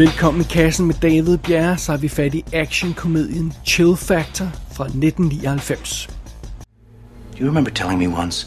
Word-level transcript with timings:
Velkommen 0.00 0.40
i 0.40 0.44
kassen 0.44 0.86
med 0.86 0.94
David 0.94 1.38
Bjerre, 1.38 1.76
så 1.76 1.92
har 1.92 1.98
vi 1.98 2.08
fat 2.08 2.34
i 2.34 2.44
actionkomedien 2.52 3.52
Chill 3.64 3.96
Factor 3.96 4.46
fra 4.72 4.84
1999. 4.84 6.08
Do 7.32 7.38
you 7.38 7.46
remember 7.46 7.70
telling 7.70 7.98
me 7.98 8.08
once 8.08 8.46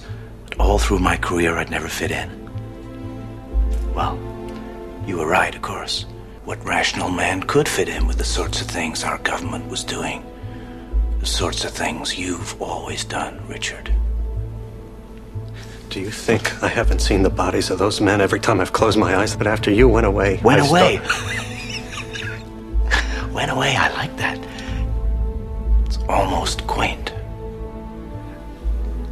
that 0.50 0.60
all 0.60 0.80
through 0.80 1.04
my 1.04 1.16
career 1.22 1.62
I'd 1.62 1.70
never 1.70 1.88
fit 1.88 2.12
in? 2.12 2.30
Well, 3.96 4.18
you 5.08 5.18
were 5.18 5.42
right, 5.42 5.56
of 5.56 5.62
course. 5.62 6.08
What 6.46 6.58
rational 6.66 7.12
man 7.12 7.42
could 7.42 7.68
fit 7.68 7.88
in 7.88 8.08
with 8.08 8.18
the 8.18 8.26
sorts 8.38 8.62
of 8.62 8.68
things 8.68 9.04
our 9.04 9.20
government 9.24 9.70
was 9.70 9.84
doing? 9.84 10.24
The 11.20 11.26
sorts 11.28 11.66
of 11.66 11.72
things 11.72 12.18
you've 12.18 12.62
always 12.62 13.06
done, 13.06 13.34
Richard. 13.50 13.92
Do 15.94 16.02
you 16.02 16.10
think 16.10 16.64
I 16.64 16.70
haven't 16.70 17.02
seen 17.02 17.22
the 17.22 17.30
bodies 17.30 17.70
of 17.70 17.78
those 17.78 18.02
men 18.02 18.20
every 18.20 18.40
time 18.40 18.60
I've 18.60 18.74
closed 18.74 18.98
my 18.98 19.16
eyes? 19.16 19.36
But 19.36 19.46
after 19.46 19.70
you 19.70 19.88
went 19.88 20.08
away, 20.08 20.40
Went 20.44 20.60
I 20.60 20.68
away. 20.68 20.98
Went 23.32 23.52
away, 23.52 23.76
I 23.78 23.94
like 23.94 24.18
that. 24.18 24.40
It's 25.86 26.00
almost 26.10 26.66
quaint. 26.66 27.14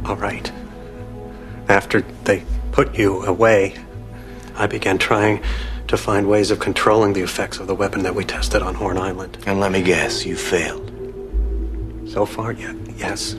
All 0.06 0.16
right. 0.16 0.50
After 1.68 2.00
they 2.24 2.42
put 2.72 2.98
you 2.98 3.22
away, 3.26 3.76
I 4.56 4.66
began 4.66 4.98
trying 4.98 5.40
to 5.86 5.96
find 5.96 6.28
ways 6.28 6.50
of 6.50 6.58
controlling 6.58 7.12
the 7.12 7.22
effects 7.22 7.60
of 7.60 7.68
the 7.68 7.76
weapon 7.76 8.02
that 8.02 8.16
we 8.16 8.24
tested 8.24 8.60
on 8.60 8.74
Horn 8.74 8.98
Island. 8.98 9.38
And 9.46 9.60
let 9.60 9.70
me 9.70 9.82
guess, 9.82 10.26
you 10.26 10.34
failed. 10.34 10.90
So 12.08 12.26
far, 12.26 12.50
yet, 12.50 12.74
yes. 12.96 13.36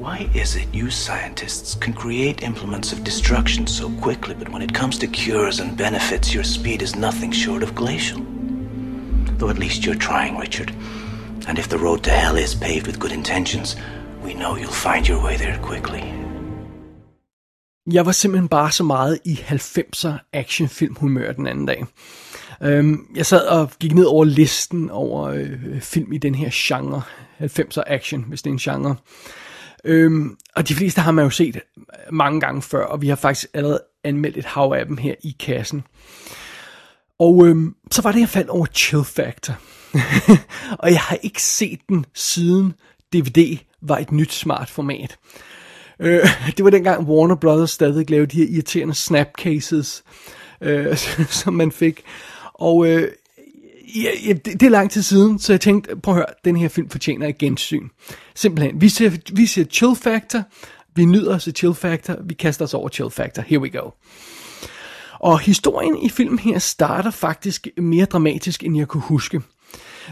Why 0.00 0.30
is 0.32 0.56
it 0.56 0.74
you 0.74 0.88
scientists 0.90 1.74
can 1.74 1.92
create 1.92 2.42
implements 2.42 2.90
of 2.90 3.04
destruction 3.04 3.66
so 3.66 3.90
quickly, 4.00 4.34
but 4.34 4.48
when 4.48 4.62
it 4.62 4.72
comes 4.72 4.96
to 4.98 5.06
cures 5.06 5.60
and 5.60 5.76
benefits, 5.76 6.32
your 6.32 6.42
speed 6.42 6.80
is 6.80 6.96
nothing 6.96 7.32
short 7.32 7.62
of 7.62 7.74
glacial? 7.74 8.20
Though 9.38 9.50
at 9.50 9.58
least 9.58 9.84
you're 9.84 10.06
trying, 10.08 10.38
Richard. 10.38 10.70
And 11.46 11.58
if 11.58 11.68
the 11.68 11.76
road 11.76 12.02
to 12.04 12.10
hell 12.10 12.36
is 12.36 12.54
paved 12.54 12.86
with 12.86 12.98
good 12.98 13.12
intentions, 13.12 13.76
we 14.24 14.32
know 14.32 14.56
you'll 14.56 14.80
find 14.88 15.06
your 15.08 15.22
way 15.22 15.36
there 15.36 15.58
quickly. 15.62 16.02
Jeg 17.92 18.06
var 18.06 18.12
simpelthen 18.12 18.48
bare 18.48 18.72
så 18.72 18.84
meget 18.84 19.18
i 19.24 19.34
90'er 19.48 20.30
actionfilmhumør 20.32 21.32
den 21.32 21.46
anden 21.46 21.66
dag. 21.66 21.84
Jeg 23.16 23.26
sad 23.26 23.46
og 23.46 23.70
gik 23.80 23.94
ned 23.94 24.04
over 24.04 24.24
listen 24.24 24.90
over 24.90 25.28
øh, 25.28 25.80
film 25.80 26.12
i 26.12 26.18
den 26.18 26.34
her 26.34 26.48
genre. 26.52 27.02
90'er 27.40 27.82
action, 27.86 28.24
hvis 28.28 28.42
det 28.42 28.50
er 28.50 28.54
en 28.54 28.58
genre. 28.58 28.96
Øhm, 29.84 30.36
og 30.54 30.68
de 30.68 30.74
fleste 30.74 31.00
har 31.00 31.10
man 31.10 31.24
jo 31.24 31.30
set 31.30 31.60
mange 32.10 32.40
gange 32.40 32.62
før, 32.62 32.84
og 32.84 33.02
vi 33.02 33.08
har 33.08 33.16
faktisk 33.16 33.46
allerede 33.54 33.80
anmeldt 34.04 34.36
et 34.36 34.44
hav 34.44 34.74
af 34.76 34.86
dem 34.86 34.96
her 34.96 35.14
i 35.22 35.36
kassen. 35.40 35.82
Og 37.18 37.46
øhm, 37.46 37.74
så 37.90 38.02
var 38.02 38.12
det, 38.12 38.20
jeg 38.20 38.28
faldt 38.28 38.50
over 38.50 38.66
Chill 38.66 39.04
Factor. 39.04 39.54
og 40.82 40.90
jeg 40.90 41.00
har 41.00 41.18
ikke 41.22 41.42
set 41.42 41.80
den 41.88 42.04
siden 42.14 42.74
DVD 43.12 43.58
var 43.82 43.98
et 43.98 44.12
nyt 44.12 44.32
smart 44.32 44.70
format. 44.70 45.18
Øh, 46.00 46.28
det 46.56 46.64
var 46.64 46.70
dengang 46.70 47.08
Warner 47.08 47.34
Brothers 47.34 47.70
stadig 47.70 48.10
lavede 48.10 48.26
de 48.26 48.36
her 48.36 48.54
irriterende 48.54 48.94
snapcases, 48.94 50.04
øh, 50.60 50.96
som 51.40 51.54
man 51.54 51.72
fik. 51.72 52.02
Og 52.54 52.86
øh, 52.86 53.08
ja, 53.96 54.10
ja, 54.26 54.32
det, 54.32 54.44
det 54.44 54.62
er 54.62 54.70
lang 54.70 54.90
tid 54.90 55.02
siden, 55.02 55.38
så 55.38 55.52
jeg 55.52 55.60
tænkte, 55.60 55.96
prøv 55.96 56.14
at 56.14 56.18
høre, 56.18 56.26
den 56.44 56.56
her 56.56 56.68
film 56.68 56.90
fortjener 56.90 57.28
et 57.28 57.38
gensyn. 57.38 57.88
Simpelthen, 58.34 58.80
vi 58.80 58.88
ser, 58.88 59.10
vi 59.32 59.46
ser 59.46 59.64
Chill 59.64 59.96
Factor, 59.96 60.42
vi 60.96 61.04
nyder 61.04 61.34
os 61.34 61.48
af 61.48 61.54
Chill 61.54 61.74
Factor, 61.74 62.16
vi 62.24 62.34
kaster 62.34 62.64
os 62.64 62.74
over 62.74 62.88
Chill 62.88 63.10
Factor, 63.10 63.42
here 63.42 63.60
we 63.60 63.70
go. 63.70 63.90
Og 65.20 65.40
historien 65.40 66.02
i 66.02 66.08
filmen 66.08 66.38
her 66.38 66.58
starter 66.58 67.10
faktisk 67.10 67.68
mere 67.76 68.04
dramatisk, 68.04 68.64
end 68.64 68.76
jeg 68.76 68.88
kunne 68.88 69.02
huske. 69.02 69.40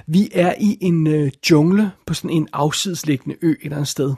Vi 0.06 0.28
er 0.32 0.54
i 0.60 0.78
en 0.80 1.06
øh, 1.06 1.30
jungle 1.50 1.90
på 2.06 2.14
sådan 2.14 2.30
en 2.30 2.48
afsidesliggende 2.52 3.36
ø 3.42 3.50
et 3.50 3.56
eller 3.62 3.76
andet 3.76 3.88
sted. 3.88 4.14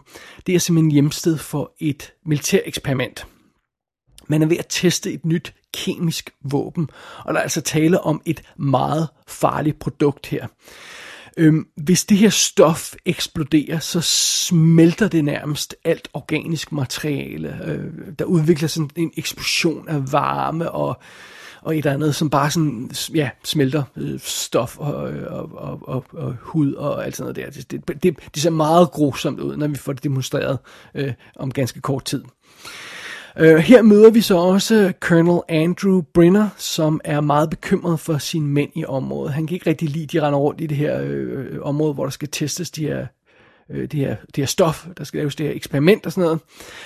Det 0.46 0.54
er 0.54 0.58
simpelthen 0.58 0.90
hjemsted 0.90 1.38
for 1.38 1.72
et 1.80 2.12
militær 2.26 2.58
eksperiment. 2.64 3.26
Man 4.30 4.42
er 4.42 4.46
ved 4.46 4.56
at 4.56 4.66
teste 4.68 5.12
et 5.12 5.24
nyt 5.24 5.54
kemisk 5.74 6.30
våben, 6.44 6.90
og 7.24 7.34
der 7.34 7.38
er 7.38 7.42
altså 7.42 7.60
tale 7.60 8.00
om 8.00 8.22
et 8.24 8.42
meget 8.56 9.08
farligt 9.28 9.78
produkt 9.78 10.26
her. 10.26 10.46
Øhm, 11.36 11.66
hvis 11.76 12.04
det 12.04 12.16
her 12.16 12.30
stof 12.30 12.94
eksploderer, 13.06 13.78
så 13.78 14.00
smelter 14.00 15.08
det 15.08 15.24
nærmest 15.24 15.74
alt 15.84 16.08
organisk 16.14 16.72
materiale. 16.72 17.60
Øh, 17.64 18.14
der 18.18 18.24
udvikler 18.24 18.68
sådan 18.68 18.90
en 18.96 19.12
eksplosion 19.16 19.88
af 19.88 20.12
varme 20.12 20.70
og, 20.70 21.00
og 21.62 21.74
et 21.74 21.78
eller 21.78 21.92
andet, 21.92 22.14
som 22.14 22.30
bare 22.30 22.50
sådan, 22.50 22.90
ja, 23.14 23.30
smelter 23.44 23.82
øh, 23.96 24.20
stof 24.20 24.78
og, 24.78 24.94
og, 24.94 25.50
og, 25.52 25.78
og, 25.82 26.04
og 26.12 26.36
hud 26.40 26.72
og 26.74 27.06
alt 27.06 27.16
sådan 27.16 27.34
noget 27.34 27.54
der. 27.54 27.60
Det, 27.62 27.88
det, 27.88 28.02
det, 28.02 28.18
det 28.34 28.42
ser 28.42 28.50
meget 28.50 28.90
grusomt 28.90 29.40
ud, 29.40 29.56
når 29.56 29.66
vi 29.66 29.76
får 29.76 29.92
det 29.92 30.04
demonstreret 30.04 30.58
øh, 30.94 31.12
om 31.36 31.52
ganske 31.52 31.80
kort 31.80 32.04
tid. 32.04 32.24
Uh, 33.36 33.56
her 33.56 33.82
møder 33.82 34.10
vi 34.10 34.20
så 34.20 34.36
også 34.36 34.74
øh, 34.74 34.92
Colonel 34.92 35.40
Andrew 35.48 36.02
Brenner, 36.14 36.48
som 36.56 37.00
er 37.04 37.20
meget 37.20 37.50
bekymret 37.50 38.00
for 38.00 38.18
sine 38.18 38.46
mænd 38.46 38.70
i 38.74 38.84
området. 38.84 39.32
Han 39.32 39.46
kan 39.46 39.54
ikke 39.54 39.70
rigtig 39.70 39.88
lide, 39.88 40.06
de 40.06 40.26
render 40.26 40.38
rundt 40.38 40.60
i 40.60 40.66
det 40.66 40.76
her 40.76 41.00
øh, 41.02 41.58
område, 41.62 41.94
hvor 41.94 42.04
der 42.04 42.10
skal 42.10 42.28
testes 42.28 42.70
de 42.70 42.86
her, 42.86 43.06
øh, 43.70 43.82
det, 43.82 43.92
her, 43.92 44.16
det 44.26 44.36
her 44.36 44.46
stof, 44.46 44.86
der 44.98 45.04
skal 45.04 45.18
laves 45.18 45.36
det 45.36 45.46
her 45.46 45.54
eksperiment 45.54 46.06
og 46.06 46.12
sådan 46.12 46.24
noget. 46.24 46.40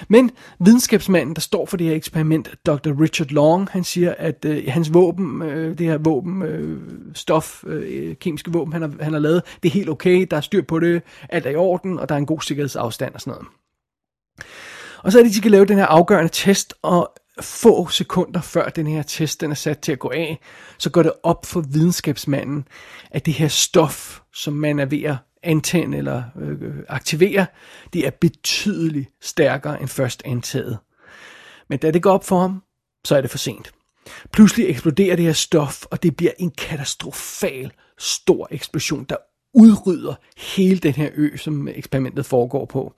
Men 0.08 0.30
videnskabsmanden, 0.60 1.34
der 1.34 1.40
står 1.40 1.66
for 1.66 1.76
det 1.76 1.86
her 1.86 1.94
eksperiment, 1.94 2.50
Dr. 2.66 3.00
Richard 3.00 3.28
Long, 3.28 3.68
han 3.70 3.84
siger, 3.84 4.14
at 4.18 4.44
øh, 4.44 4.64
hans 4.68 4.94
våben, 4.94 5.42
øh, 5.42 5.78
det 5.78 5.86
her 5.86 5.98
våben, 5.98 6.42
øh, 6.42 6.78
stof, 7.14 7.64
øh, 7.66 8.16
kemiske 8.16 8.52
våben, 8.52 8.72
han 8.72 8.82
har, 8.82 8.92
han 9.00 9.12
har 9.12 9.20
lavet, 9.20 9.42
det 9.62 9.68
er 9.68 9.72
helt 9.72 9.88
okay, 9.88 10.26
der 10.30 10.36
er 10.36 10.40
styr 10.40 10.62
på 10.62 10.80
det, 10.80 11.02
alt 11.28 11.46
er 11.46 11.50
i 11.50 11.56
orden, 11.56 11.98
og 11.98 12.08
der 12.08 12.14
er 12.14 12.18
en 12.18 12.26
god 12.26 12.40
sikkerhedsafstand 12.40 13.14
og 13.14 13.20
sådan 13.20 13.30
noget. 13.30 13.46
Og 15.04 15.12
så 15.12 15.18
er 15.18 15.22
det, 15.22 15.32
de 15.32 15.36
skal 15.36 15.50
lave 15.50 15.64
den 15.64 15.76
her 15.76 15.86
afgørende 15.86 16.32
test, 16.32 16.74
og 16.82 17.12
få 17.40 17.88
sekunder 17.88 18.40
før 18.40 18.68
den 18.68 18.86
her 18.86 19.02
test 19.02 19.40
den 19.40 19.50
er 19.50 19.54
sat 19.54 19.78
til 19.78 19.92
at 19.92 19.98
gå 19.98 20.10
af, 20.10 20.40
så 20.78 20.90
går 20.90 21.02
det 21.02 21.12
op 21.22 21.46
for 21.46 21.60
videnskabsmanden, 21.60 22.68
at 23.10 23.26
det 23.26 23.34
her 23.34 23.48
stof, 23.48 24.20
som 24.34 24.52
man 24.52 24.78
er 24.78 24.84
ved 24.84 25.02
at 25.02 25.16
antænde 25.42 25.98
eller 25.98 26.22
øh, 26.40 26.74
aktivere, 26.88 27.46
det 27.92 28.06
er 28.06 28.10
betydeligt 28.10 29.10
stærkere 29.22 29.80
end 29.80 29.88
først 29.88 30.22
antaget. 30.24 30.78
Men 31.68 31.78
da 31.78 31.90
det 31.90 32.02
går 32.02 32.12
op 32.12 32.24
for 32.24 32.40
ham, 32.40 32.62
så 33.04 33.16
er 33.16 33.20
det 33.20 33.30
for 33.30 33.38
sent. 33.38 33.72
Pludselig 34.32 34.68
eksploderer 34.68 35.16
det 35.16 35.24
her 35.24 35.32
stof, 35.32 35.84
og 35.90 36.02
det 36.02 36.16
bliver 36.16 36.32
en 36.38 36.50
katastrofal 36.50 37.72
stor 37.98 38.48
eksplosion, 38.50 39.04
der 39.04 39.16
udrydder 39.54 40.14
hele 40.36 40.78
den 40.78 40.92
her 40.92 41.10
ø, 41.14 41.36
som 41.36 41.68
eksperimentet 41.68 42.26
foregår 42.26 42.64
på. 42.64 42.94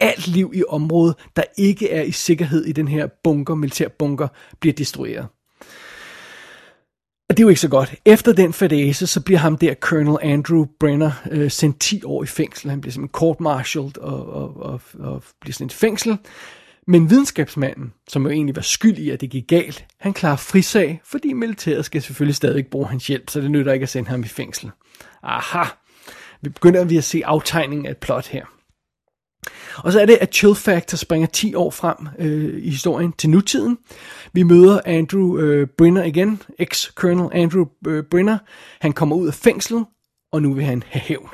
Alt 0.00 0.28
liv 0.28 0.52
i 0.54 0.62
området, 0.68 1.16
der 1.36 1.42
ikke 1.58 1.90
er 1.90 2.02
i 2.02 2.12
sikkerhed 2.12 2.64
i 2.64 2.72
den 2.72 2.88
her 2.88 3.06
bunker, 3.24 3.54
militær 3.54 3.88
bunker, 3.88 4.28
bliver 4.60 4.74
destrueret. 4.74 5.26
Og 7.28 7.36
det 7.36 7.42
er 7.42 7.44
jo 7.44 7.48
ikke 7.48 7.60
så 7.60 7.68
godt. 7.68 7.94
Efter 8.04 8.32
den 8.32 8.52
fadese, 8.52 9.06
så 9.06 9.20
bliver 9.20 9.38
ham 9.38 9.58
der, 9.58 9.74
Colonel 9.74 10.18
Andrew 10.22 10.66
Brenner, 10.80 11.10
øh, 11.30 11.50
sendt 11.50 11.80
10 11.80 12.04
år 12.04 12.22
i 12.22 12.26
fængsel. 12.26 12.70
Han 12.70 12.80
bliver 12.80 12.92
simpelthen 12.92 13.12
court-martialed 13.12 13.98
og, 13.98 14.32
og, 14.32 14.56
og, 14.56 14.80
og 14.98 15.22
bliver 15.40 15.54
sendt 15.54 15.72
i 15.72 15.76
fængsel. 15.76 16.18
Men 16.86 17.10
videnskabsmanden, 17.10 17.92
som 18.08 18.22
jo 18.22 18.30
egentlig 18.30 18.56
var 18.56 18.62
skyld 18.62 18.98
i, 18.98 19.10
at 19.10 19.20
det 19.20 19.30
gik 19.30 19.48
galt, 19.48 19.84
han 20.00 20.12
klarer 20.12 20.36
frisag, 20.36 21.00
fordi 21.04 21.32
militæret 21.32 21.84
skal 21.84 22.02
selvfølgelig 22.02 22.36
stadig 22.36 22.66
bruge 22.66 22.88
hans 22.88 23.06
hjælp, 23.06 23.30
så 23.30 23.40
det 23.40 23.50
nytter 23.50 23.72
ikke 23.72 23.82
at 23.82 23.88
sende 23.88 24.10
ham 24.10 24.20
i 24.20 24.28
fængsel. 24.28 24.70
Aha, 25.22 25.64
vi 26.42 26.48
begynder 26.48 26.84
vi 26.84 26.96
at 26.96 27.04
se 27.04 27.22
aftegningen 27.24 27.86
af 27.86 27.90
et 27.90 27.96
plot 27.96 28.26
her. 28.26 28.44
Og 29.76 29.92
så 29.92 30.00
er 30.00 30.06
det, 30.06 30.18
at 30.20 30.34
Chill 30.34 30.54
Factor 30.54 30.96
springer 30.96 31.26
10 31.26 31.54
år 31.54 31.70
frem 31.70 31.96
øh, 32.18 32.62
i 32.62 32.70
historien 32.70 33.12
til 33.12 33.30
nutiden. 33.30 33.78
Vi 34.32 34.42
møder 34.42 34.80
Andrew 34.84 35.38
øh, 35.38 35.68
Brinner 35.78 36.04
igen, 36.04 36.42
ex-colonel 36.58 37.30
Andrew 37.32 37.64
øh, 37.86 38.04
Brinner. 38.10 38.38
Han 38.80 38.92
kommer 38.92 39.16
ud 39.16 39.26
af 39.26 39.34
fængslet, 39.34 39.86
og 40.32 40.42
nu 40.42 40.54
vil 40.54 40.64
han 40.64 40.82
have 40.86 41.00
hævn. 41.00 41.28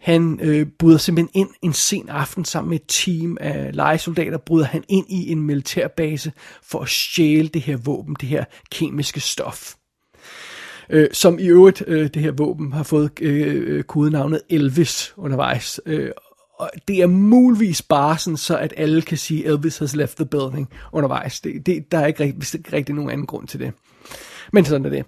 Han 0.00 0.40
øh, 0.42 0.66
bryder 0.78 0.98
simpelthen 0.98 1.40
ind 1.40 1.50
en 1.62 1.72
sen 1.72 2.08
aften 2.08 2.44
sammen 2.44 2.70
med 2.70 2.80
et 2.80 2.86
team 2.88 3.36
af 3.40 3.76
legesoldater, 3.76 4.38
bryder 4.38 4.66
han 4.66 4.84
ind 4.88 5.06
i 5.08 5.32
en 5.32 5.42
militærbase 5.42 6.32
for 6.62 6.80
at 6.80 6.88
stjæle 6.88 7.48
det 7.48 7.62
her 7.62 7.76
våben, 7.76 8.16
det 8.20 8.28
her 8.28 8.44
kemiske 8.70 9.20
stof. 9.20 9.74
Øh, 10.90 11.08
som 11.12 11.38
i 11.38 11.46
øvrigt, 11.46 11.84
øh, 11.86 12.10
det 12.14 12.22
her 12.22 12.32
våben, 12.32 12.72
har 12.72 12.82
fået 12.82 13.10
øh, 13.20 13.82
kodenavnet 13.82 14.40
Elvis 14.50 15.14
undervejs. 15.16 15.80
Øh, 15.86 16.10
og 16.58 16.70
det 16.88 17.02
er 17.02 17.06
muligvis 17.06 17.82
bare 17.82 18.18
sådan, 18.18 18.36
så 18.36 18.58
at 18.58 18.74
alle 18.76 19.02
kan 19.02 19.18
sige, 19.18 19.46
Elvis 19.46 19.78
has 19.78 19.96
left 19.96 20.16
the 20.16 20.26
building 20.26 20.68
undervejs. 20.92 21.40
Det, 21.40 21.66
det, 21.66 21.92
der 21.92 21.98
er 21.98 22.06
ikke, 22.06 22.24
rigtig, 22.24 22.58
ikke 22.58 22.72
rigtig 22.72 22.94
nogen 22.94 23.10
anden 23.10 23.26
grund 23.26 23.48
til 23.48 23.60
det. 23.60 23.72
Men 24.52 24.64
sådan 24.64 24.86
er 24.86 24.90
det. 24.90 25.04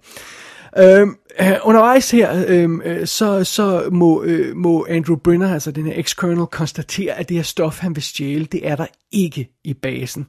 Øhm, 0.79 1.17
øh, 1.41 1.57
undervejs 1.63 2.11
her, 2.11 2.45
øhm, 2.49 2.83
øh, 2.85 3.07
så, 3.07 3.45
så 3.45 3.89
må, 3.93 4.23
øh, 4.23 4.57
må 4.57 4.87
Andrew 4.89 5.17
Brenner, 5.17 5.55
altså 5.55 5.71
den 5.71 5.87
her 5.87 5.95
ex-colonel, 5.97 6.47
konstatere, 6.47 7.15
at 7.15 7.29
det 7.29 7.37
her 7.37 7.45
stof, 7.45 7.79
han 7.79 7.95
vil 7.95 8.03
stjæle, 8.03 8.45
det 8.45 8.69
er 8.69 8.77
der 8.77 8.87
ikke 9.13 9.49
i 9.65 9.75
basen. 9.75 10.27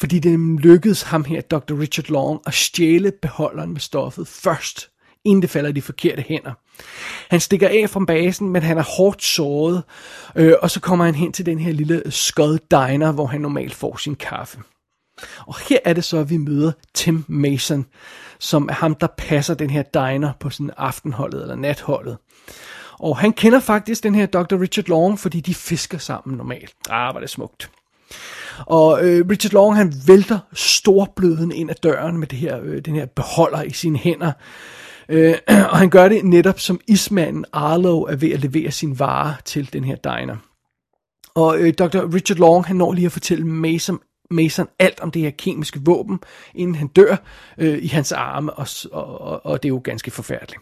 Fordi 0.00 0.18
det 0.18 0.38
lykkedes 0.38 1.02
ham 1.02 1.24
her, 1.24 1.40
Dr. 1.40 1.80
Richard 1.80 2.08
Long, 2.08 2.40
at 2.46 2.54
stjæle 2.54 3.12
beholderen 3.22 3.72
med 3.72 3.80
stoffet 3.80 4.28
først 4.28 4.90
inden 5.24 5.42
det 5.42 5.50
falder 5.50 5.70
i 5.70 5.72
de 5.72 5.82
forkerte 5.82 6.24
hænder. 6.28 6.52
Han 7.30 7.40
stikker 7.40 7.68
af 7.68 7.90
fra 7.90 8.04
basen, 8.04 8.48
men 8.48 8.62
han 8.62 8.78
er 8.78 8.82
hårdt 8.96 9.22
såret, 9.22 9.82
øh, 10.36 10.54
og 10.62 10.70
så 10.70 10.80
kommer 10.80 11.04
han 11.04 11.14
hen 11.14 11.32
til 11.32 11.46
den 11.46 11.58
her 11.58 11.72
lille 11.72 12.02
skod 12.10 12.58
diner, 12.70 13.12
hvor 13.12 13.26
han 13.26 13.40
normalt 13.40 13.74
får 13.74 13.96
sin 13.96 14.14
kaffe. 14.14 14.58
Og 15.46 15.54
her 15.68 15.78
er 15.84 15.92
det 15.92 16.04
så, 16.04 16.18
at 16.18 16.30
vi 16.30 16.36
møder 16.36 16.72
Tim 16.94 17.24
Mason, 17.28 17.86
som 18.38 18.68
er 18.68 18.72
ham, 18.72 18.94
der 18.94 19.06
passer 19.18 19.54
den 19.54 19.70
her 19.70 19.82
diner 19.82 20.32
på 20.40 20.50
sådan 20.50 20.70
aftenholdet 20.76 21.42
eller 21.42 21.56
natholdet. 21.56 22.16
Og 22.98 23.18
han 23.18 23.32
kender 23.32 23.60
faktisk 23.60 24.02
den 24.02 24.14
her 24.14 24.26
Dr. 24.26 24.60
Richard 24.60 24.88
Long, 24.88 25.18
fordi 25.18 25.40
de 25.40 25.54
fisker 25.54 25.98
sammen 25.98 26.36
normalt. 26.36 26.72
Ah, 26.90 27.14
var 27.14 27.20
det 27.20 27.30
smukt. 27.30 27.70
Og 28.66 29.04
øh, 29.04 29.26
Richard 29.30 29.52
Long, 29.52 29.76
han 29.76 29.92
vælter 30.06 30.38
storbløden 30.52 31.52
ind 31.52 31.70
ad 31.70 31.74
døren 31.82 32.18
med 32.18 32.26
det 32.26 32.38
her, 32.38 32.60
øh, 32.62 32.80
den 32.84 32.94
her 32.94 33.06
beholder 33.06 33.62
i 33.62 33.70
sine 33.70 33.98
hænder. 33.98 34.32
Øh, 35.08 35.34
og 35.70 35.78
han 35.78 35.90
gør 35.90 36.08
det 36.08 36.24
netop 36.24 36.60
som 36.60 36.80
ismanden 36.88 37.44
Arlo 37.52 38.02
er 38.02 38.16
ved 38.16 38.30
at 38.30 38.40
levere 38.40 38.70
sin 38.70 38.98
vare 38.98 39.34
til 39.44 39.72
den 39.72 39.84
her 39.84 39.96
diner. 39.96 40.36
Og 41.34 41.58
øh, 41.58 41.74
Dr. 41.74 42.14
Richard 42.14 42.38
Long, 42.38 42.64
han 42.64 42.76
når 42.76 42.92
lige 42.92 43.06
at 43.06 43.12
fortælle 43.12 43.46
Mason, 43.46 43.98
Mason 44.30 44.68
alt 44.78 45.00
om 45.00 45.10
det 45.10 45.22
her 45.22 45.30
kemiske 45.30 45.80
våben, 45.84 46.18
inden 46.54 46.74
han 46.74 46.88
dør 46.88 47.16
øh, 47.58 47.78
i 47.82 47.86
hans 47.86 48.12
arme, 48.12 48.52
og, 48.52 48.66
og, 48.92 49.46
og 49.46 49.62
det 49.62 49.68
er 49.68 49.72
jo 49.72 49.80
ganske 49.84 50.10
forfærdeligt. 50.10 50.60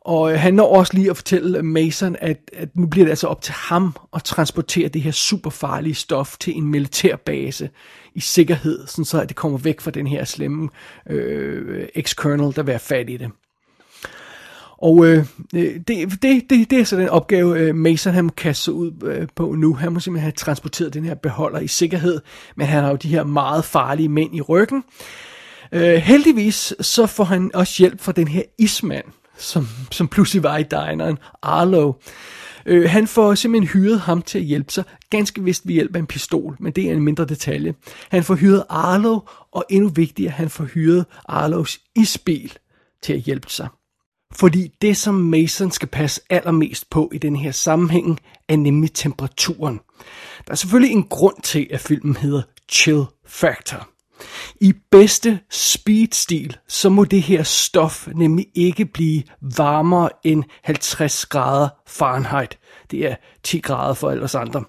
Og 0.00 0.32
øh, 0.32 0.40
han 0.40 0.54
når 0.54 0.76
også 0.76 0.94
lige 0.94 1.10
at 1.10 1.16
fortælle 1.16 1.62
Mason, 1.62 2.16
at, 2.20 2.50
at 2.52 2.76
nu 2.76 2.86
bliver 2.86 3.04
det 3.04 3.10
altså 3.10 3.26
op 3.26 3.42
til 3.42 3.54
ham 3.54 3.96
at 4.14 4.24
transportere 4.24 4.88
det 4.88 5.02
her 5.02 5.10
super 5.10 5.50
farlige 5.50 5.94
stof 5.94 6.36
til 6.40 6.56
en 6.56 6.64
militærbase 6.64 7.70
i 8.14 8.20
sikkerhed, 8.20 8.86
sådan 8.86 9.04
så 9.04 9.20
at 9.20 9.28
det 9.28 9.36
kommer 9.36 9.58
væk 9.58 9.80
fra 9.80 9.90
den 9.90 10.06
her 10.06 10.24
slemme 10.24 10.68
øh, 11.10 11.78
øh 11.78 11.88
ex-colonel, 11.94 12.56
der 12.56 12.62
vil 12.62 12.72
have 12.72 12.78
fat 12.78 13.10
i 13.10 13.16
det. 13.16 13.30
Og 14.78 15.06
øh, 15.06 15.26
øh, 15.54 15.74
det, 15.88 16.22
det, 16.22 16.50
det, 16.50 16.70
det 16.70 16.72
er 16.72 16.84
så 16.84 16.96
den 16.96 17.08
opgave, 17.08 17.58
øh, 17.58 17.74
Mason 17.74 18.14
han 18.14 18.24
må 18.24 18.30
kaste 18.36 18.64
sig 18.64 18.74
ud 18.74 18.92
øh, 19.04 19.28
på 19.34 19.52
nu. 19.52 19.74
Han 19.74 19.92
må 19.92 20.00
simpelthen 20.00 20.22
have 20.22 20.32
transporteret 20.32 20.94
den 20.94 21.04
her 21.04 21.14
beholder 21.14 21.60
i 21.60 21.68
sikkerhed, 21.68 22.20
men 22.56 22.66
han 22.66 22.82
har 22.82 22.90
jo 22.90 22.96
de 22.96 23.08
her 23.08 23.24
meget 23.24 23.64
farlige 23.64 24.08
mænd 24.08 24.36
i 24.36 24.40
ryggen. 24.40 24.84
Øh, 25.72 25.94
heldigvis 25.94 26.74
så 26.80 27.06
får 27.06 27.24
han 27.24 27.50
også 27.54 27.74
hjælp 27.78 28.00
fra 28.00 28.12
den 28.12 28.28
her 28.28 28.42
ismand, 28.58 29.04
som, 29.38 29.68
som 29.90 30.08
pludselig 30.08 30.42
var 30.42 30.56
i 30.56 30.62
dineren, 30.62 31.18
Arlo. 31.42 31.92
Øh, 32.66 32.90
han 32.90 33.06
får 33.06 33.34
simpelthen 33.34 33.68
hyret 33.68 34.00
ham 34.00 34.22
til 34.22 34.38
at 34.38 34.44
hjælpe 34.44 34.72
sig, 34.72 34.84
ganske 35.10 35.44
vist 35.44 35.66
ved 35.66 35.74
hjælp 35.74 35.96
af 35.96 36.00
en 36.00 36.06
pistol, 36.06 36.56
men 36.60 36.72
det 36.72 36.84
er 36.84 36.92
en 36.92 37.02
mindre 37.02 37.24
detalje. 37.24 37.74
Han 38.10 38.24
får 38.24 38.34
hyret 38.34 38.64
Arlo, 38.68 39.20
og 39.52 39.64
endnu 39.70 39.88
vigtigere, 39.88 40.30
han 40.30 40.50
får 40.50 40.64
hyret 40.64 41.04
Arlos 41.28 41.78
isbil 41.96 42.52
til 43.02 43.12
at 43.12 43.20
hjælpe 43.20 43.50
sig. 43.50 43.68
Fordi 44.32 44.72
det, 44.82 44.96
som 44.96 45.14
Mason 45.14 45.70
skal 45.70 45.88
passe 45.88 46.20
allermest 46.30 46.90
på 46.90 47.10
i 47.14 47.18
den 47.18 47.36
her 47.36 47.52
sammenhæng, 47.52 48.20
er 48.48 48.56
nemlig 48.56 48.92
temperaturen. 48.92 49.80
Der 50.46 50.52
er 50.52 50.54
selvfølgelig 50.54 50.92
en 50.92 51.08
grund 51.08 51.42
til, 51.42 51.66
at 51.70 51.80
filmen 51.80 52.16
hedder 52.16 52.42
Chill 52.70 53.04
Factor. 53.26 53.88
I 54.60 54.72
bedste 54.90 55.40
speedstil, 55.50 56.56
så 56.68 56.88
må 56.88 57.04
det 57.04 57.22
her 57.22 57.42
stof 57.42 58.08
nemlig 58.14 58.46
ikke 58.54 58.84
blive 58.84 59.22
varmere 59.40 60.10
end 60.24 60.44
50 60.62 61.26
grader 61.26 61.68
Fahrenheit. 61.86 62.58
Det 62.90 63.06
er 63.06 63.16
10 63.42 63.58
grader 63.58 63.94
for 63.94 64.10
alle 64.10 64.22
os 64.22 64.34
andre. 64.34 64.64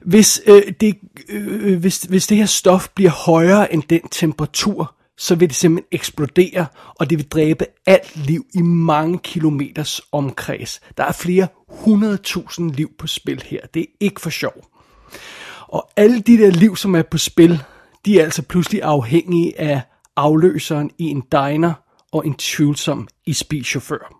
Hvis, 0.00 0.40
øh, 0.46 0.62
det, 0.80 0.98
øh, 1.28 1.72
øh, 1.72 1.78
hvis, 1.78 2.02
hvis 2.02 2.26
det 2.26 2.36
her 2.36 2.46
stof 2.46 2.88
bliver 2.94 3.10
højere 3.10 3.72
end 3.72 3.82
den 3.90 4.08
temperatur, 4.08 4.94
så 5.18 5.34
vil 5.34 5.48
det 5.48 5.56
simpelthen 5.56 5.88
eksplodere, 5.92 6.66
og 6.94 7.10
det 7.10 7.18
vil 7.18 7.28
dræbe 7.28 7.66
alt 7.86 8.16
liv 8.26 8.46
i 8.54 8.62
mange 8.62 9.18
kilometers 9.18 10.00
omkreds. 10.12 10.80
Der 10.96 11.04
er 11.04 11.12
flere 11.12 11.48
hundredtusind 11.68 12.70
liv 12.70 12.90
på 12.98 13.06
spil 13.06 13.42
her. 13.42 13.60
Det 13.74 13.80
er 13.80 13.86
ikke 14.00 14.20
for 14.20 14.30
sjov. 14.30 14.66
Og 15.68 15.90
alle 15.96 16.20
de 16.20 16.38
der 16.38 16.50
liv, 16.50 16.76
som 16.76 16.94
er 16.94 17.02
på 17.02 17.18
spil, 17.18 17.62
de 18.04 18.20
er 18.20 18.24
altså 18.24 18.42
pludselig 18.42 18.82
afhængige 18.82 19.60
af 19.60 19.82
afløseren 20.16 20.90
i 20.98 21.04
en 21.04 21.22
diner 21.32 21.72
og 22.12 22.26
en 22.26 22.34
tvivlsom 22.34 23.08
isbilchauffør. 23.26 24.14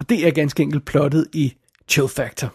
Og 0.00 0.08
det 0.08 0.26
er 0.26 0.30
ganske 0.30 0.62
enkelt 0.62 0.84
plottet 0.84 1.26
i 1.32 1.54
Chill 1.88 2.08
Factor. 2.08 2.52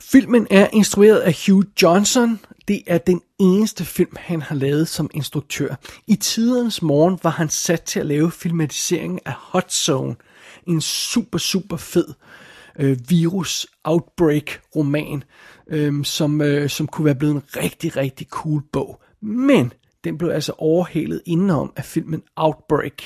Filmen 0.00 0.46
er 0.50 0.68
instrueret 0.72 1.18
af 1.18 1.36
Hugh 1.46 1.66
Johnson. 1.82 2.40
Det 2.68 2.82
er 2.86 2.98
den 2.98 3.22
eneste 3.38 3.84
film, 3.84 4.16
han 4.16 4.42
har 4.42 4.54
lavet 4.54 4.88
som 4.88 5.10
instruktør. 5.14 5.74
I 6.06 6.16
tidernes 6.16 6.82
morgen 6.82 7.18
var 7.22 7.30
han 7.30 7.48
sat 7.48 7.82
til 7.82 8.00
at 8.00 8.06
lave 8.06 8.30
filmatiseringen 8.30 9.20
af 9.24 9.32
Hot 9.32 9.72
Zone. 9.72 10.16
En 10.66 10.80
super, 10.80 11.38
super 11.38 11.76
fed 11.76 12.14
øh, 12.78 12.98
virus 13.08 13.66
outbreak 13.84 14.60
roman, 14.76 15.24
øh, 15.68 16.04
som, 16.04 16.40
øh, 16.40 16.68
som 16.68 16.86
kunne 16.86 17.04
være 17.04 17.14
blevet 17.14 17.34
en 17.34 17.42
rigtig, 17.56 17.96
rigtig 17.96 18.26
cool 18.26 18.62
bog. 18.72 19.02
Men 19.20 19.72
den 20.04 20.18
blev 20.18 20.30
altså 20.30 20.52
overhalet 20.58 21.22
indenom 21.26 21.72
af 21.76 21.84
filmen 21.84 22.22
Outbreak. 22.36 23.02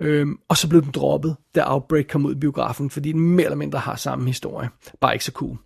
Øhm, 0.00 0.38
og 0.48 0.56
så 0.56 0.68
blev 0.68 0.82
den 0.82 0.90
droppet, 0.90 1.36
da 1.54 1.62
Outbreak 1.66 2.04
kom 2.08 2.26
ud 2.26 2.34
i 2.34 2.38
biografen, 2.38 2.90
fordi 2.90 3.12
den 3.12 3.20
mere 3.20 3.44
eller 3.44 3.56
mindre 3.56 3.78
har 3.78 3.96
samme 3.96 4.26
historie. 4.26 4.68
Bare 5.00 5.14
ikke 5.14 5.24
så 5.24 5.32
cool. 5.32 5.58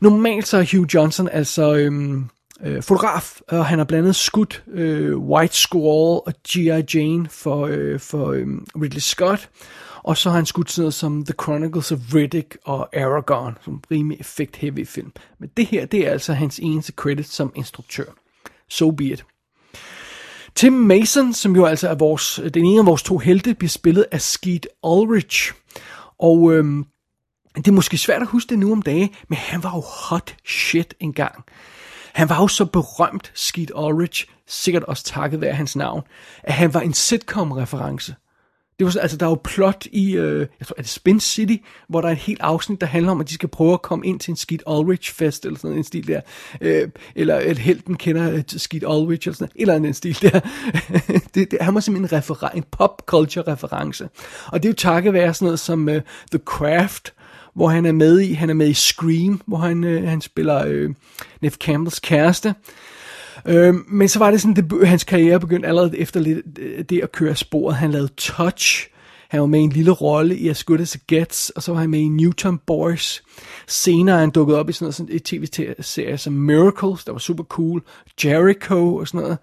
Normalt 0.00 0.46
så 0.46 0.56
er 0.58 0.76
Hugh 0.76 0.94
Johnson 0.94 1.28
altså 1.28 1.74
øhm, 1.74 2.24
øh, 2.64 2.82
fotograf, 2.82 3.40
og 3.48 3.66
han 3.66 3.78
har 3.78 3.84
blandt 3.84 4.04
andet 4.04 4.16
skudt 4.16 4.64
øh, 4.72 5.18
White 5.18 5.56
Squall 5.56 6.20
og 6.26 6.32
G.I. 6.48 6.96
Jane 6.98 7.28
for, 7.28 7.66
øh, 7.66 8.00
for 8.00 8.32
øh, 8.32 8.46
Ridley 8.82 9.00
Scott. 9.00 9.50
Og 10.02 10.16
så 10.16 10.30
har 10.30 10.36
han 10.36 10.46
skudt 10.46 10.70
sådan 10.70 10.82
noget 10.82 10.94
som 10.94 11.24
The 11.24 11.34
Chronicles 11.42 11.92
of 11.92 11.98
Riddick 12.14 12.56
og 12.64 12.96
Aragorn, 12.96 13.58
som 13.64 13.82
rimelig 13.90 14.20
effekt-heavy 14.20 14.84
film. 14.84 15.12
Men 15.38 15.50
det 15.56 15.66
her, 15.66 15.86
det 15.86 16.06
er 16.06 16.10
altså 16.10 16.32
hans 16.32 16.58
eneste 16.62 16.92
credit 16.92 17.28
som 17.28 17.52
instruktør 17.54 18.04
so 18.68 18.90
be 18.90 19.04
it. 19.04 19.24
Tim 20.54 20.72
Mason, 20.72 21.32
som 21.32 21.56
jo 21.56 21.64
altså 21.64 21.88
er 21.88 21.94
vores, 21.94 22.38
øh, 22.38 22.50
den 22.54 22.64
ene 22.64 22.80
af 22.80 22.86
vores 22.86 23.02
to 23.02 23.18
helte, 23.18 23.54
bliver 23.54 23.68
spillet 23.68 24.06
af 24.12 24.20
Skeet 24.20 24.66
Ulrich. 24.82 25.52
Og 26.18 26.52
øhm, 26.52 26.84
det 27.64 27.68
er 27.68 27.72
måske 27.72 27.98
svært 27.98 28.22
at 28.22 28.28
huske 28.28 28.50
det 28.50 28.58
nu 28.58 28.72
om 28.72 28.82
dage, 28.82 29.12
men 29.28 29.38
han 29.38 29.62
var 29.62 29.74
jo 29.74 29.80
hot 29.80 30.36
shit 30.46 30.94
engang. 31.00 31.44
Han 32.14 32.28
var 32.28 32.40
jo 32.40 32.48
så 32.48 32.64
berømt, 32.64 33.32
Skeet 33.34 33.70
Ulrich, 33.70 34.26
sikkert 34.46 34.82
også 34.82 35.04
takket 35.04 35.40
være 35.40 35.54
hans 35.54 35.76
navn, 35.76 36.02
at 36.42 36.54
han 36.54 36.74
var 36.74 36.80
en 36.80 36.94
sitcom-reference. 36.94 38.14
Det 38.78 38.86
var, 38.86 39.00
altså, 39.00 39.16
der 39.16 39.26
er 39.26 39.30
jo 39.30 39.40
plot 39.44 39.86
i, 39.86 40.16
øh, 40.16 40.46
jeg 40.60 40.66
tror, 40.66 40.74
er 40.78 40.82
det 40.82 40.90
Spin 40.90 41.20
City, 41.20 41.56
hvor 41.88 42.00
der 42.00 42.08
er 42.08 42.12
et 42.12 42.18
helt 42.18 42.40
afsnit, 42.40 42.80
der 42.80 42.86
handler 42.86 43.12
om, 43.12 43.20
at 43.20 43.28
de 43.28 43.34
skal 43.34 43.48
prøve 43.48 43.72
at 43.72 43.82
komme 43.82 44.06
ind 44.06 44.20
til 44.20 44.30
en 44.30 44.36
Skeet 44.36 44.62
Ulrich 44.66 45.14
fest, 45.14 45.44
eller 45.44 45.58
sådan 45.58 45.76
en 45.76 45.84
stil 45.84 46.06
der. 46.06 46.20
Øh, 46.60 46.88
eller 47.14 47.34
at 47.34 47.58
helten 47.58 47.96
kender 47.96 48.30
øh, 48.30 48.38
et 48.38 48.54
Skeet 48.60 48.84
Ulrich, 48.84 49.28
eller 49.28 49.36
sådan 49.36 49.52
eller 49.56 49.74
anden 49.74 49.94
stil 49.94 50.22
der. 50.22 50.40
det, 51.34 51.50
det, 51.50 51.58
han 51.60 51.74
var 51.74 51.80
simpelthen 51.80 52.16
en, 52.16 52.18
referer, 52.18 52.48
en 52.48 52.64
pop 52.70 53.02
culture 53.06 53.52
reference. 53.52 54.08
Og 54.46 54.62
det 54.62 54.68
er 54.68 54.70
jo 54.70 54.76
takket 54.76 55.12
være 55.12 55.34
sådan 55.34 55.46
noget 55.46 55.60
som 55.60 55.88
øh, 55.88 56.02
The 56.30 56.40
Craft, 56.44 57.14
hvor 57.56 57.68
han 57.68 57.86
er 57.86 57.92
med 57.92 58.20
i, 58.20 58.32
han 58.32 58.50
er 58.50 58.54
med 58.54 58.68
i 58.68 58.74
Scream, 58.74 59.40
hvor 59.46 59.58
han, 59.58 59.84
øh, 59.84 60.08
han 60.08 60.20
spiller 60.20 60.64
øh, 60.66 60.90
Neff 61.40 61.56
Campbells 61.56 61.98
kæreste. 61.98 62.54
Øh, 63.46 63.74
men 63.88 64.08
så 64.08 64.18
var 64.18 64.30
det 64.30 64.40
sådan, 64.40 64.56
det, 64.56 64.88
hans 64.88 65.04
karriere 65.04 65.40
begyndte 65.40 65.68
allerede 65.68 65.98
efter 65.98 66.20
lidt, 66.20 66.58
øh, 66.58 66.84
det 66.84 67.00
at 67.00 67.12
køre 67.12 67.36
sporet. 67.36 67.76
Han 67.76 67.90
lavede 67.90 68.12
Touch. 68.16 68.88
Han 69.28 69.40
var 69.40 69.46
med 69.46 69.60
i 69.60 69.62
en 69.62 69.70
lille 69.70 69.90
rolle 69.90 70.36
i 70.36 70.48
As 70.48 70.64
Good 70.64 70.80
As 70.80 70.94
It 70.94 71.06
Gets, 71.06 71.50
og 71.50 71.62
så 71.62 71.72
var 71.72 71.80
han 71.80 71.90
med 71.90 72.00
i 72.00 72.08
Newton 72.08 72.58
Boys. 72.66 73.22
Senere 73.66 74.16
er 74.16 74.20
han 74.20 74.30
dukket 74.30 74.56
op 74.56 74.68
i 74.68 74.72
sådan 74.72 74.84
noget, 74.84 74.94
sådan 74.94 75.14
et 75.14 75.22
tv-serie 75.22 76.18
som 76.18 76.32
Miracles, 76.32 77.04
der 77.04 77.12
var 77.12 77.18
super 77.18 77.44
cool, 77.44 77.82
Jericho 78.24 78.96
og 78.96 79.08
sådan 79.08 79.20
noget. 79.20 79.38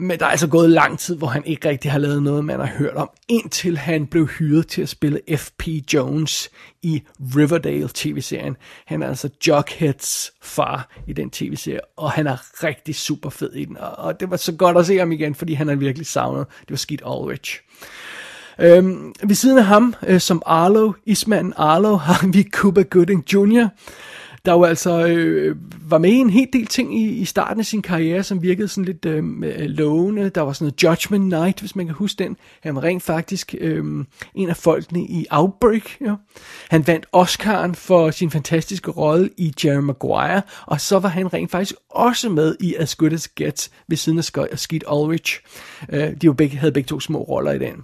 Men 0.00 0.18
der 0.18 0.26
er 0.26 0.30
altså 0.30 0.46
gået 0.46 0.70
lang 0.70 0.98
tid, 0.98 1.16
hvor 1.16 1.26
han 1.26 1.44
ikke 1.44 1.68
rigtig 1.68 1.92
har 1.92 1.98
lavet 1.98 2.22
noget, 2.22 2.44
man 2.44 2.60
har 2.60 2.66
hørt 2.66 2.94
om, 2.94 3.10
indtil 3.28 3.78
han 3.78 4.06
blev 4.06 4.26
hyret 4.26 4.66
til 4.66 4.82
at 4.82 4.88
spille 4.88 5.20
F.P. 5.36 5.68
Jones 5.94 6.50
i 6.82 7.02
Riverdale 7.36 7.88
tv-serien. 7.94 8.56
Han 8.86 9.02
er 9.02 9.08
altså 9.08 9.28
Jugheads 9.46 10.32
far 10.42 10.90
i 11.06 11.12
den 11.12 11.30
tv-serie, 11.30 11.80
og 11.96 12.10
han 12.10 12.26
er 12.26 12.64
rigtig 12.64 12.94
super 12.94 13.30
fed 13.30 13.52
i 13.54 13.64
den. 13.64 13.76
Og 13.80 14.20
det 14.20 14.30
var 14.30 14.36
så 14.36 14.52
godt 14.52 14.76
at 14.76 14.86
se 14.86 14.98
ham 14.98 15.12
igen, 15.12 15.34
fordi 15.34 15.52
han 15.54 15.68
er 15.68 15.74
virkelig 15.74 16.06
savnet. 16.06 16.46
Det 16.60 16.70
var 16.70 16.76
skidt 16.76 17.02
Ulrich. 17.06 17.60
Øhm, 18.60 19.14
ved 19.22 19.34
siden 19.34 19.58
af 19.58 19.64
ham, 19.64 19.94
øh, 20.06 20.20
som 20.20 20.42
Arlo, 20.46 20.92
ismanden 21.06 21.52
Arlo, 21.56 21.96
har 21.96 22.26
vi 22.32 22.42
Cuba 22.42 22.82
Gooding 22.82 23.24
Jr., 23.34 23.68
der 24.44 24.52
jo 24.52 24.64
altså 24.64 25.06
øh, 25.06 25.56
var 25.90 25.98
med 25.98 26.10
i 26.10 26.16
en 26.16 26.30
hel 26.30 26.48
del 26.52 26.66
ting 26.66 27.00
i, 27.00 27.08
i 27.08 27.24
starten 27.24 27.60
af 27.60 27.66
sin 27.66 27.82
karriere, 27.82 28.22
som 28.22 28.42
virkede 28.42 28.68
sådan 28.68 28.84
lidt 28.84 29.04
øh, 29.04 29.24
øh, 29.42 29.60
lovende. 29.60 30.28
Der 30.28 30.40
var 30.40 30.52
sådan 30.52 30.64
noget 30.64 30.82
Judgment 30.82 31.28
Night, 31.28 31.60
hvis 31.60 31.76
man 31.76 31.86
kan 31.86 31.94
huske 31.94 32.24
den. 32.24 32.36
Han 32.60 32.74
var 32.74 32.84
rent 32.84 33.02
faktisk 33.02 33.54
øh, 33.60 34.04
en 34.34 34.48
af 34.48 34.56
folkene 34.56 35.00
i 35.00 35.26
Outbreak. 35.30 35.82
Ja. 36.00 36.14
Han 36.68 36.86
vandt 36.86 37.06
Oscar'en 37.16 37.74
for 37.74 38.10
sin 38.10 38.30
fantastiske 38.30 38.90
rolle 38.90 39.30
i 39.36 39.54
Jerry 39.64 39.80
Maguire, 39.82 40.42
og 40.66 40.80
så 40.80 40.98
var 40.98 41.08
han 41.08 41.32
rent 41.32 41.50
faktisk 41.50 41.74
også 41.90 42.28
med 42.28 42.56
i 42.60 42.74
As 42.74 42.96
Good 42.96 43.12
As 43.12 43.28
Gets 43.28 43.70
ved 43.88 43.96
siden 43.96 44.18
af 44.18 44.58
Skeet 44.58 44.84
Ulrich. 44.92 45.40
Øh, 45.88 46.00
de 46.00 46.24
jo 46.24 46.32
begge, 46.32 46.56
havde 46.56 46.72
begge 46.72 46.86
to 46.86 47.00
små 47.00 47.18
roller 47.18 47.52
i 47.52 47.58
den. 47.58 47.74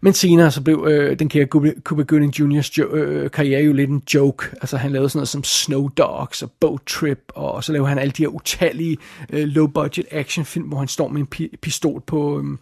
Men 0.00 0.12
senere 0.12 0.50
så 0.50 0.62
blev 0.62 0.86
øh, 0.90 1.18
den 1.18 1.28
kære 1.28 1.46
Cuba, 1.46 2.02
Gooding 2.02 2.38
Jr.'s 2.38 2.78
jo, 2.78 2.94
øh, 2.94 3.30
karriere 3.30 3.62
jo 3.62 3.72
lidt 3.72 3.90
en 3.90 4.02
joke. 4.14 4.46
Altså 4.52 4.76
han 4.76 4.92
lavede 4.92 5.08
sådan 5.08 5.18
noget 5.18 5.28
som 5.28 5.44
Snow 5.44 5.88
Dogs 5.88 6.42
og 6.42 6.50
Boat 6.60 6.80
Trip, 6.86 7.20
og, 7.34 7.52
og 7.52 7.64
så 7.64 7.72
lavede 7.72 7.88
han 7.88 7.98
alle 7.98 8.12
de 8.12 8.22
her 8.22 8.28
utallige 8.28 8.96
øh, 9.30 9.48
low-budget 9.48 10.04
actionfilm, 10.10 10.66
hvor 10.66 10.78
han 10.78 10.88
står 10.88 11.08
med 11.08 11.20
en 11.20 11.28
pi- 11.34 11.56
pistol 11.62 12.00
på... 12.06 12.38
Øh, 12.40 12.58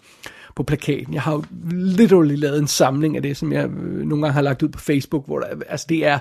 på 0.56 0.62
plakaten. 0.62 1.14
Jeg 1.14 1.22
har 1.22 1.32
jo 1.32 1.44
literally 1.72 2.36
lavet 2.36 2.58
en 2.58 2.66
samling 2.66 3.16
af 3.16 3.22
det, 3.22 3.36
som 3.36 3.52
jeg 3.52 3.70
øh, 3.70 4.06
nogle 4.06 4.22
gange 4.22 4.32
har 4.32 4.40
lagt 4.42 4.62
ud 4.62 4.68
på 4.68 4.78
Facebook, 4.78 5.26
hvor 5.26 5.38
der, 5.38 5.46
altså 5.68 5.86
det 5.88 6.06
er, 6.06 6.18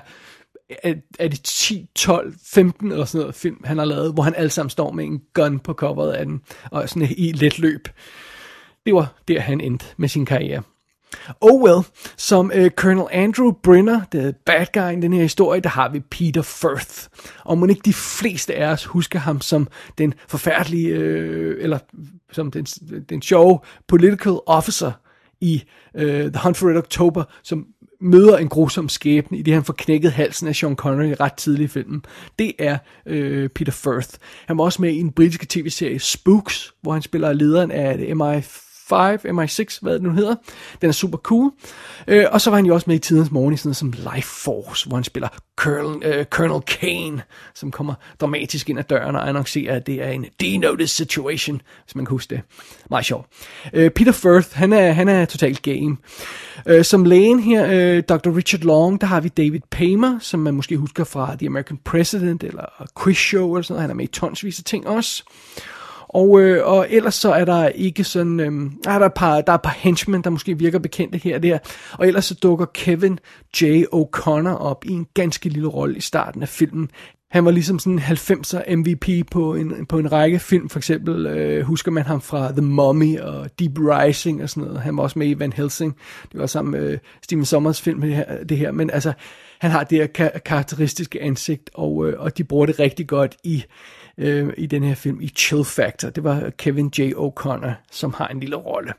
er, 0.82 0.94
er 1.18 1.28
det 1.28 1.42
10, 1.42 1.88
12, 1.94 2.34
15 2.52 2.92
eller 2.92 3.04
sådan 3.04 3.20
noget 3.20 3.34
film, 3.34 3.60
han 3.64 3.78
har 3.78 3.84
lavet, 3.84 4.12
hvor 4.12 4.22
han 4.22 4.34
alle 4.34 4.50
sammen 4.50 4.70
står 4.70 4.92
med 4.92 5.04
en 5.04 5.20
gun 5.34 5.58
på 5.58 5.72
coveret 5.72 6.12
af 6.12 6.26
den, 6.26 6.40
og 6.70 6.88
sådan 6.88 7.08
i 7.16 7.32
let 7.32 7.58
løb. 7.58 7.88
Det 8.86 8.94
var 8.94 9.14
der, 9.28 9.40
han 9.40 9.60
endte 9.60 9.86
med 9.96 10.08
sin 10.08 10.26
karriere. 10.26 10.62
Oh 11.40 11.62
well, 11.62 11.84
som 12.16 12.52
uh, 12.58 12.66
Colonel 12.68 13.06
Andrew 13.12 13.52
Brenner, 13.62 14.00
the 14.10 14.32
bad 14.46 14.66
guy 14.72 14.98
i 14.98 15.00
den 15.00 15.12
her 15.12 15.22
historie, 15.22 15.60
der 15.60 15.68
har 15.68 15.88
vi 15.88 16.00
Peter 16.00 16.42
Firth. 16.42 17.06
Og 17.44 17.58
må 17.58 17.66
ikke 17.66 17.82
de 17.84 17.92
fleste 17.92 18.54
af 18.54 18.72
os 18.72 18.84
husker 18.84 19.18
ham 19.18 19.40
som 19.40 19.68
den 19.98 20.14
forfærdelige, 20.28 20.94
uh, 20.94 21.62
eller 21.62 21.78
som 22.32 22.50
den, 22.50 22.64
den 23.08 23.22
sjove 23.22 23.58
political 23.88 24.32
officer 24.46 24.92
i 25.40 25.62
uh, 25.94 26.02
The 26.02 26.40
Hunt 26.42 26.56
for 26.56 26.68
Red 26.68 26.76
October, 26.76 27.24
som 27.42 27.66
møder 28.00 28.36
en 28.36 28.48
grusom 28.48 28.88
skæbne, 28.88 29.38
i 29.38 29.42
det 29.42 29.54
han 29.54 29.64
får 29.64 29.74
knækket 29.78 30.12
halsen 30.12 30.48
af 30.48 30.56
Sean 30.56 30.76
Connery 30.76 31.14
ret 31.20 31.32
tidligt 31.32 31.70
i 31.70 31.72
filmen. 31.72 32.04
Det 32.38 32.52
er 32.58 32.78
øh, 33.06 33.48
Peter 33.48 33.72
Firth. 33.72 34.08
Han 34.46 34.58
var 34.58 34.64
også 34.64 34.82
med 34.82 34.92
i 34.92 34.98
en 34.98 35.12
britiske 35.12 35.46
tv-serie 35.48 35.98
Spooks, 35.98 36.72
hvor 36.82 36.92
han 36.92 37.02
spiller 37.02 37.32
lederen 37.32 37.70
af 37.70 38.16
MI 38.16 38.40
5, 38.42 38.67
MI6, 38.92 39.78
hvad 39.82 39.94
det 39.94 40.02
nu 40.02 40.10
hedder. 40.10 40.34
Den 40.80 40.88
er 40.88 40.92
super 40.92 41.18
cool. 41.18 41.52
Øh, 42.08 42.26
og 42.30 42.40
så 42.40 42.50
var 42.50 42.56
han 42.56 42.66
jo 42.66 42.74
også 42.74 42.84
med 42.86 42.96
i 42.96 42.98
tidens 42.98 43.30
morgen 43.30 43.54
i 43.54 43.56
sådan 43.56 43.68
noget 43.68 43.76
som 43.76 44.14
Life 44.14 44.28
Force, 44.28 44.88
hvor 44.88 44.96
han 44.96 45.04
spiller 45.04 45.28
Colonel, 45.56 46.06
øh, 46.06 46.24
Colonel 46.24 46.62
Kane, 46.62 47.22
som 47.54 47.70
kommer 47.70 47.94
dramatisk 48.20 48.70
ind 48.70 48.78
ad 48.78 48.84
døren 48.84 49.16
og 49.16 49.28
annoncerer, 49.28 49.76
at 49.76 49.86
det 49.86 50.02
er 50.02 50.10
en 50.10 50.26
denoted 50.40 50.86
situation, 50.86 51.60
hvis 51.84 51.94
man 51.94 52.04
kan 52.04 52.10
huske 52.10 52.34
det. 52.34 52.42
Meget 52.90 53.04
sjovt. 53.04 53.26
Øh, 53.72 53.90
Peter 53.90 54.12
Firth, 54.12 54.48
han 54.52 54.72
er, 54.72 54.92
han 54.92 55.08
er 55.08 55.24
totalt 55.24 55.62
game. 55.62 55.96
Øh, 56.66 56.84
som 56.84 57.04
lægen 57.04 57.40
her, 57.40 57.66
øh, 57.70 58.02
Dr. 58.02 58.36
Richard 58.36 58.62
Long, 58.62 59.00
der 59.00 59.06
har 59.06 59.20
vi 59.20 59.28
David 59.28 59.60
Paymer, 59.70 60.18
som 60.20 60.40
man 60.40 60.54
måske 60.54 60.76
husker 60.76 61.04
fra 61.04 61.36
The 61.36 61.46
American 61.46 61.78
President, 61.84 62.42
eller 62.42 62.86
Quiz 63.02 63.18
Show, 63.18 63.54
eller 63.54 63.62
sådan 63.62 63.74
noget. 63.74 63.82
Han 63.82 63.90
er 63.90 63.94
med 63.94 64.04
i 64.04 64.08
tonsvis 64.12 64.58
af 64.58 64.64
ting 64.64 64.86
også. 64.86 65.24
Og, 66.08 66.40
øh, 66.40 66.66
og 66.66 66.86
ellers 66.90 67.14
så 67.14 67.32
er 67.32 67.44
der 67.44 67.68
ikke 67.68 68.04
sådan, 68.04 68.40
øh, 68.40 68.70
er 68.86 68.98
der, 68.98 69.06
et 69.06 69.14
par, 69.14 69.40
der 69.40 69.52
er 69.52 69.56
et 69.56 69.62
par 69.62 69.76
henchmen, 69.78 70.24
der 70.24 70.30
måske 70.30 70.58
virker 70.58 70.78
bekendte 70.78 71.18
her 71.18 71.36
og 71.36 71.42
der. 71.42 71.58
Og 71.92 72.06
ellers 72.06 72.24
så 72.24 72.34
dukker 72.34 72.66
Kevin 72.74 73.18
J. 73.60 73.84
O'Connor 73.94 74.48
op 74.48 74.84
i 74.84 74.90
en 74.90 75.06
ganske 75.14 75.48
lille 75.48 75.68
rolle 75.68 75.96
i 75.96 76.00
starten 76.00 76.42
af 76.42 76.48
filmen. 76.48 76.90
Han 77.30 77.44
var 77.44 77.50
ligesom 77.50 77.78
sådan 77.78 77.92
en 77.92 78.04
90'er 78.04 78.76
MVP 78.76 79.30
på 79.30 79.54
en, 79.54 79.86
på 79.86 79.98
en 79.98 80.12
række 80.12 80.38
film, 80.38 80.68
for 80.68 80.78
eksempel 80.78 81.26
øh, 81.26 81.62
husker 81.62 81.90
man 81.90 82.02
ham 82.04 82.20
fra 82.20 82.52
The 82.52 82.62
Mummy 82.62 83.18
og 83.18 83.50
Deep 83.58 83.78
Rising 83.78 84.42
og 84.42 84.50
sådan 84.50 84.62
noget. 84.62 84.80
Han 84.80 84.96
var 84.96 85.02
også 85.02 85.18
med 85.18 85.28
i 85.28 85.38
Van 85.38 85.52
Helsing. 85.52 85.96
Det 86.32 86.40
var 86.40 86.46
sammen 86.46 86.72
med 86.72 86.90
øh, 86.90 86.98
Steven 87.22 87.44
Sommers 87.44 87.80
film 87.80 88.00
det 88.00 88.14
her, 88.14 88.44
det 88.44 88.58
her. 88.58 88.72
Men 88.72 88.90
altså, 88.90 89.12
han 89.60 89.70
har 89.70 89.84
det 89.84 89.98
her 89.98 90.06
ka- 90.18 90.38
karakteristiske 90.38 91.22
ansigt, 91.22 91.70
og, 91.74 92.08
øh, 92.08 92.20
og 92.20 92.38
de 92.38 92.44
bruger 92.44 92.66
det 92.66 92.78
rigtig 92.78 93.08
godt 93.08 93.36
i 93.44 93.64
øh, 94.18 94.52
i 94.56 94.66
den 94.66 94.84
her 94.84 94.94
film 94.94 95.20
i 95.20 95.28
Chill 95.28 95.64
Factor. 95.64 96.10
Det 96.10 96.24
var 96.24 96.50
Kevin 96.58 96.92
J. 96.98 97.00
O'Connor, 97.00 97.72
som 97.90 98.14
har 98.14 98.28
en 98.28 98.40
lille 98.40 98.56
rolle. 98.56 98.92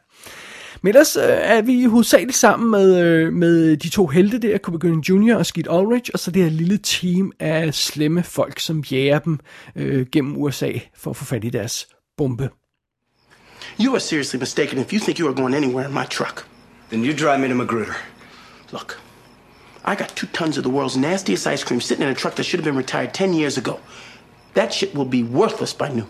Men 0.82 0.90
ellers 0.90 1.16
øh, 1.16 1.24
er 1.28 1.62
vi 1.62 1.84
hovedsageligt 1.84 2.38
sammen 2.38 2.72
med, 2.72 3.00
øh, 3.04 3.34
med 3.34 3.78
de 3.78 3.90
to 3.90 4.08
helte 4.08 4.38
der, 4.38 4.58
Cuba 4.58 4.78
Gooding 4.78 5.10
Jr. 5.10 5.36
og 5.36 5.46
Skeet 5.46 5.68
Ulrich, 5.68 6.12
og 6.14 6.20
så 6.20 6.32
det 6.32 6.44
her 6.44 6.50
lille 6.50 6.78
team 6.78 7.32
af 7.40 7.74
slemme 7.74 8.24
folk, 8.24 8.60
som 8.60 8.84
jager 8.92 9.20
dem 9.20 9.40
øh, 9.76 10.06
gennem 10.12 10.38
USA 10.38 10.72
for 10.96 11.12
at 11.12 11.18
få 11.18 11.26
fat 11.26 11.44
i 11.44 11.50
deres 11.50 11.88
bombe. 12.18 12.50
You 13.80 13.94
are 13.94 14.00
seriously 14.00 14.40
mistaken 14.40 14.80
if 14.80 14.94
you 14.94 15.00
think 15.00 15.20
you 15.20 15.28
are 15.28 15.36
going 15.36 15.56
anywhere 15.56 15.88
in 15.88 15.94
my 15.94 16.06
truck. 16.10 16.46
Then 16.90 17.06
you 17.06 17.14
drive 17.14 17.40
me 17.40 17.48
to 17.48 17.56
Magruder. 17.56 17.94
Look, 18.72 19.02
I 19.86 19.96
got 19.96 20.10
two 20.16 20.28
tons 20.34 20.58
of 20.58 20.64
the 20.64 20.72
world's 20.72 20.98
nastiest 20.98 21.48
ice 21.48 21.64
cream 21.64 21.82
sitting 21.82 22.04
in 22.04 22.12
a 22.12 22.16
truck 22.16 22.36
that 22.36 22.44
should 22.44 22.60
have 22.60 22.72
been 22.72 22.78
retired 22.78 23.14
10 23.14 23.34
years 23.34 23.58
ago. 23.58 23.80
That 24.54 24.74
shit 24.74 24.94
will 24.96 25.06
be 25.06 25.24
worthless 25.24 25.74
by 25.74 25.90
noon. 25.90 26.10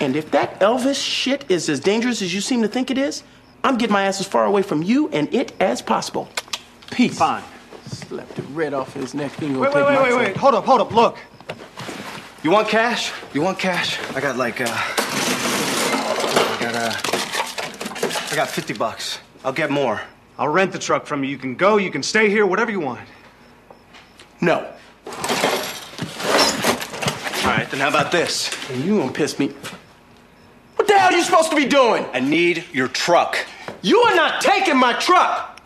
And 0.00 0.16
if 0.16 0.30
that 0.32 0.60
Elvis 0.60 1.02
shit 1.02 1.44
is 1.48 1.68
as 1.68 1.80
dangerous 1.80 2.20
as 2.22 2.34
you 2.34 2.40
seem 2.40 2.62
to 2.62 2.68
think 2.68 2.90
it 2.90 2.98
is, 2.98 3.22
I'm 3.62 3.78
getting 3.78 3.92
my 3.92 4.04
ass 4.04 4.20
as 4.20 4.26
far 4.26 4.44
away 4.44 4.62
from 4.62 4.82
you 4.82 5.08
and 5.08 5.32
it 5.32 5.52
as 5.60 5.80
possible. 5.80 6.28
Peace. 6.90 7.18
Fine. 7.18 7.42
Slapped 7.86 8.34
the 8.34 8.42
red 8.42 8.74
off 8.74 8.92
his 8.94 9.14
neck. 9.14 9.32
Wait, 9.40 9.50
wait, 9.50 9.74
wait, 9.74 10.02
wait, 10.02 10.16
wait. 10.16 10.36
Hold 10.36 10.54
up, 10.54 10.64
hold 10.64 10.80
up. 10.80 10.92
Look. 10.92 11.18
You 12.42 12.50
want 12.50 12.68
cash? 12.68 13.12
You 13.32 13.40
want 13.40 13.58
cash? 13.58 13.98
I 14.14 14.20
got 14.20 14.36
like, 14.36 14.60
uh. 14.60 14.66
I 14.68 16.58
got, 16.60 16.74
uh. 16.74 16.92
I 18.32 18.36
got 18.36 18.48
50 18.48 18.74
bucks. 18.74 19.18
I'll 19.44 19.52
get 19.52 19.70
more. 19.70 20.00
I'll 20.38 20.48
rent 20.48 20.72
the 20.72 20.78
truck 20.78 21.06
from 21.06 21.24
you. 21.24 21.30
You 21.30 21.38
can 21.38 21.54
go, 21.54 21.76
you 21.76 21.90
can 21.90 22.02
stay 22.02 22.28
here, 22.28 22.44
whatever 22.44 22.70
you 22.70 22.80
want. 22.80 23.00
No. 24.40 24.73
All 27.44 27.50
right, 27.50 27.70
then 27.70 27.80
how 27.80 27.88
about 27.88 28.10
this? 28.10 28.50
And 28.70 28.84
you 28.84 28.98
gonna 28.98 29.12
piss 29.12 29.38
me. 29.38 29.46
What 30.76 30.88
the 30.88 30.94
hell 30.98 31.12
are 31.12 31.16
you 31.16 31.22
supposed 31.22 31.50
to 31.50 31.56
be 31.56 31.68
doing? 31.68 32.06
I 32.14 32.20
need 32.20 32.64
your 32.72 32.88
truck. 32.88 33.36
You 33.82 33.98
are 34.06 34.16
not 34.16 34.40
taking 34.40 34.78
my 34.78 34.92
truck. 34.92 35.60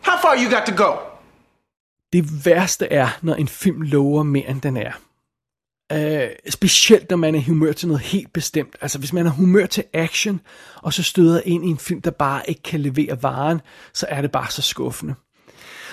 How 0.00 0.16
far 0.22 0.36
you 0.36 0.48
got 0.50 0.66
to 0.66 0.72
go? 0.72 0.98
Det 2.12 2.46
værste 2.46 2.92
er, 2.92 3.08
når 3.22 3.34
en 3.34 3.48
film 3.48 3.82
lover 3.82 4.22
mere, 4.22 4.50
end 4.50 4.60
den 4.60 4.76
er. 4.76 4.92
Uh, 5.94 6.30
specielt 6.48 7.10
når 7.10 7.16
man 7.16 7.34
er 7.34 7.40
humør 7.40 7.72
til 7.72 7.88
noget 7.88 8.02
helt 8.02 8.32
bestemt. 8.32 8.76
Altså 8.80 8.98
hvis 8.98 9.12
man 9.12 9.26
er 9.26 9.30
humør 9.30 9.66
til 9.66 9.84
action, 9.92 10.40
og 10.82 10.92
så 10.92 11.02
støder 11.02 11.40
ind 11.44 11.64
i 11.64 11.68
en 11.68 11.78
film, 11.78 12.02
der 12.02 12.10
bare 12.10 12.50
ikke 12.50 12.62
kan 12.62 12.80
levere 12.80 13.22
varen, 13.22 13.60
så 13.92 14.06
er 14.08 14.20
det 14.20 14.32
bare 14.32 14.50
så 14.50 14.62
skuffende. 14.62 15.14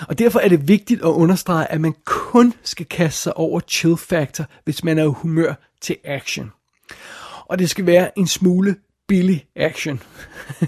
Og 0.08 0.18
derfor 0.18 0.40
er 0.40 0.48
det 0.48 0.68
vigtigt 0.68 1.00
at 1.00 1.08
understrege, 1.08 1.72
at 1.72 1.80
man 1.80 1.94
kun 2.04 2.52
skal 2.62 2.86
kaste 2.86 3.22
sig 3.22 3.36
over 3.36 3.60
chill 3.68 3.96
factor, 3.96 4.44
hvis 4.64 4.84
man 4.84 4.98
er 4.98 5.04
i 5.04 5.12
humør 5.16 5.54
til 5.80 5.96
action. 6.04 6.52
Og 7.46 7.58
det 7.58 7.70
skal 7.70 7.86
være 7.86 8.18
en 8.18 8.26
smule 8.26 8.76
billig 9.08 9.46
action. 9.56 10.02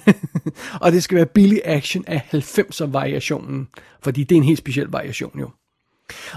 og 0.83 0.93
det 0.93 1.03
skal 1.03 1.17
være 1.17 1.27
billig 1.27 1.63
action 1.65 2.05
af 2.07 2.23
90'er 2.35 2.87
variationen, 2.87 3.69
fordi 4.03 4.25
det 4.25 4.35
er 4.35 4.37
en 4.37 4.45
helt 4.45 4.59
speciel 4.59 4.87
variation 4.87 5.41
jo. 5.41 5.51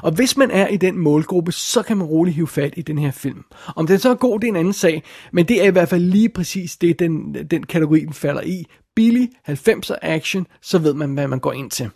Og 0.04 0.12
hvis 0.12 0.38
man 0.38 0.52
er 0.52 0.68
i 0.68 0.78
den 0.78 0.98
målgruppe, 0.98 1.52
så 1.52 1.82
kan 1.82 1.98
man 1.98 2.08
roligt 2.08 2.36
hive 2.36 2.48
fat 2.48 2.74
i 2.78 2.82
den 2.82 2.98
her 2.98 3.12
film. 3.12 3.44
Om 3.76 3.88
den 3.88 4.00
så 4.00 4.10
er 4.10 4.16
god, 4.16 4.40
det 4.40 4.48
er 4.48 4.52
en 4.52 4.56
anden 4.56 4.74
sag, 4.74 5.04
men 5.32 5.46
det 5.46 5.64
er 5.64 5.68
i 5.68 5.72
hvert 5.72 5.90
fald 5.90 6.04
lige 6.04 6.30
præcis 6.30 6.78
det, 6.78 7.00
den, 7.00 7.34
den 7.52 7.64
kategori, 7.64 8.00
den 8.00 8.14
falder 8.14 8.42
i. 8.42 8.66
Billig 8.96 9.30
90'er 9.50 9.96
action, 10.02 10.48
så 10.62 10.78
ved 10.78 10.94
man, 10.94 11.14
hvad 11.14 11.28
man 11.28 11.40
går 11.40 11.54
ind 11.54 11.72
til. 11.72 11.90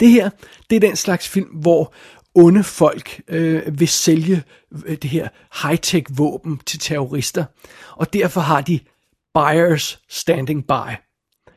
Det 0.00 0.10
her, 0.10 0.30
det 0.70 0.76
er 0.76 0.80
den 0.80 0.96
slags 0.96 1.28
film, 1.28 1.48
hvor 1.48 1.94
onde 2.34 2.64
folk 2.64 3.20
øh, 3.28 3.80
vil 3.80 3.88
sælge 3.88 4.42
øh, 4.86 4.96
det 4.96 5.10
her 5.10 5.28
high-tech 5.54 6.04
våben 6.16 6.60
til 6.66 6.78
terrorister, 6.78 7.44
og 7.96 8.12
derfor 8.12 8.40
har 8.40 8.60
de 8.60 8.80
buyers 9.34 10.00
standing 10.08 10.66
by. 10.66 10.96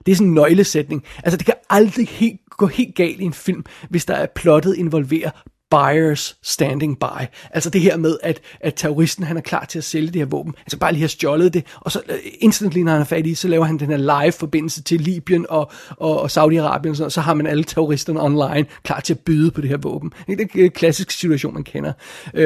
Det 0.05 0.11
er 0.11 0.15
sådan 0.15 0.27
en 0.27 0.33
nøglesætning. 0.33 1.03
Altså, 1.23 1.37
det 1.37 1.45
kan 1.45 1.55
aldrig 1.69 2.07
helt, 2.07 2.41
gå 2.49 2.67
helt 2.67 2.95
galt 2.95 3.19
i 3.19 3.23
en 3.23 3.33
film, 3.33 3.65
hvis 3.89 4.05
der 4.05 4.13
er 4.13 4.25
plottet 4.25 4.75
involverer 4.75 5.31
buyers 5.73 6.37
standing 6.41 6.99
by. 6.99 7.25
Altså 7.51 7.69
det 7.69 7.81
her 7.81 7.97
med, 7.97 8.17
at, 8.23 8.41
at 8.61 8.73
terroristen 8.75 9.23
han 9.23 9.37
er 9.37 9.41
klar 9.41 9.65
til 9.65 9.77
at 9.77 9.83
sælge 9.83 10.07
det 10.07 10.15
her 10.15 10.25
våben. 10.25 10.55
Altså 10.59 10.77
bare 10.77 10.91
lige 10.91 11.01
har 11.01 11.07
stjålet 11.07 11.53
det, 11.53 11.65
og 11.75 11.91
så 11.91 12.01
øh, 12.09 12.17
instantly, 12.39 12.79
når 12.79 12.91
han 12.91 13.01
er 13.01 13.05
færdig, 13.05 13.37
så 13.37 13.47
laver 13.47 13.65
han 13.65 13.77
den 13.77 13.87
her 13.87 14.21
live 14.21 14.31
forbindelse 14.31 14.83
til 14.83 15.01
Libyen 15.01 15.45
og, 15.49 15.71
og, 15.89 16.19
og 16.21 16.25
Saudi-Arabien, 16.25 16.89
og 16.89 16.95
så, 16.95 17.09
så 17.09 17.21
har 17.21 17.33
man 17.33 17.47
alle 17.47 17.63
terroristerne 17.63 18.21
online 18.21 18.65
klar 18.83 18.99
til 18.99 19.13
at 19.13 19.19
byde 19.19 19.51
på 19.51 19.61
det 19.61 19.69
her 19.69 19.77
våben. 19.77 20.13
Det 20.27 20.41
er 20.41 20.63
en 20.65 20.71
klassisk 20.71 21.11
situation, 21.11 21.53
man 21.53 21.63
kender. 21.63 21.93
Uh, 22.33 22.39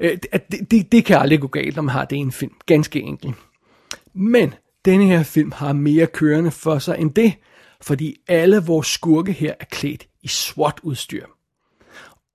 det, 0.00 0.70
det, 0.70 0.92
det 0.92 1.04
kan 1.04 1.18
aldrig 1.18 1.40
gå 1.40 1.46
galt, 1.46 1.76
når 1.76 1.82
man 1.82 1.92
har 1.92 2.04
det 2.04 2.16
i 2.16 2.20
en 2.20 2.32
film. 2.32 2.52
Ganske 2.66 3.00
enkelt. 3.00 3.34
Men 4.14 4.54
denne 4.84 5.06
her 5.06 5.22
film 5.22 5.52
har 5.52 5.72
mere 5.72 6.06
kørende 6.06 6.50
for 6.50 6.78
sig 6.78 6.96
end 6.98 7.14
det, 7.14 7.32
fordi 7.82 8.16
alle 8.28 8.58
vores 8.58 8.86
skurke 8.86 9.32
her 9.32 9.54
er 9.60 9.64
klædt 9.64 10.06
i 10.22 10.28
SWAT-udstyr. 10.28 11.24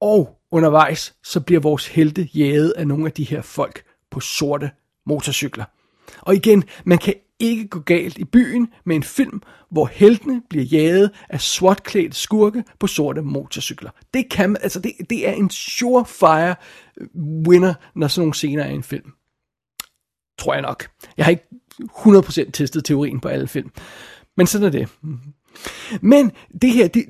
Og 0.01 0.37
undervejs, 0.51 1.15
så 1.23 1.39
bliver 1.39 1.61
vores 1.61 1.87
helte 1.87 2.29
jaget 2.35 2.71
af 2.71 2.87
nogle 2.87 3.05
af 3.05 3.11
de 3.11 3.23
her 3.23 3.41
folk 3.41 3.83
på 4.11 4.19
sorte 4.19 4.71
motorcykler. 5.05 5.65
Og 6.21 6.35
igen, 6.35 6.63
man 6.85 6.97
kan 6.97 7.13
ikke 7.39 7.67
gå 7.67 7.79
galt 7.79 8.17
i 8.17 8.23
byen 8.23 8.67
med 8.85 8.95
en 8.95 9.03
film, 9.03 9.41
hvor 9.71 9.85
heltene 9.85 10.41
bliver 10.49 10.65
jaget 10.65 11.11
af 11.29 11.41
sortklædte 11.41 12.17
skurke 12.17 12.63
på 12.79 12.87
sorte 12.87 13.21
motorcykler. 13.21 13.89
Det 14.13 14.29
kan 14.29 14.49
man, 14.49 14.61
altså 14.63 14.79
det, 14.79 14.91
det 15.09 15.27
er 15.27 15.33
en 15.33 15.49
surefire 15.49 16.55
winner, 17.47 17.73
når 17.95 18.07
sådan 18.07 18.21
nogle 18.21 18.33
scener 18.33 18.63
er 18.63 18.69
i 18.69 18.75
en 18.75 18.83
film. 18.83 19.11
Tror 20.37 20.53
jeg 20.53 20.61
nok. 20.61 20.87
Jeg 21.17 21.25
har 21.25 21.31
ikke 21.31 21.47
100% 22.47 22.51
testet 22.51 22.85
teorien 22.85 23.19
på 23.19 23.27
alle 23.27 23.47
film. 23.47 23.71
Men 24.37 24.47
sådan 24.47 24.67
er 24.67 24.71
det. 24.71 24.89
Men 26.01 26.31
det 26.61 26.71
her, 26.71 26.87
det, 26.87 27.05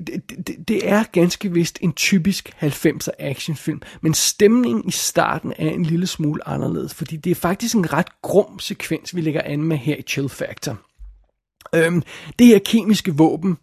det, 0.46 0.68
det 0.68 0.88
er 0.88 1.04
ganske 1.12 1.52
vist 1.52 1.78
en 1.80 1.92
typisk 1.92 2.56
90'er 2.62 3.10
actionfilm, 3.18 3.82
men 4.00 4.14
stemningen 4.14 4.88
i 4.88 4.90
starten 4.90 5.52
er 5.58 5.70
en 5.70 5.82
lille 5.82 6.06
smule 6.06 6.48
anderledes, 6.48 6.94
fordi 6.94 7.16
det 7.16 7.30
er 7.30 7.34
faktisk 7.34 7.74
en 7.74 7.92
ret 7.92 8.22
grum 8.22 8.58
sekvens, 8.58 9.16
vi 9.16 9.20
lægger 9.20 9.42
an 9.44 9.62
med 9.62 9.76
her 9.76 9.96
i 9.96 10.02
Chill 10.02 10.28
Factor. 10.28 10.78
Øhm, 11.74 12.02
det 12.38 12.46
her 12.46 12.58
kemiske 12.58 13.14
våben 13.14 13.56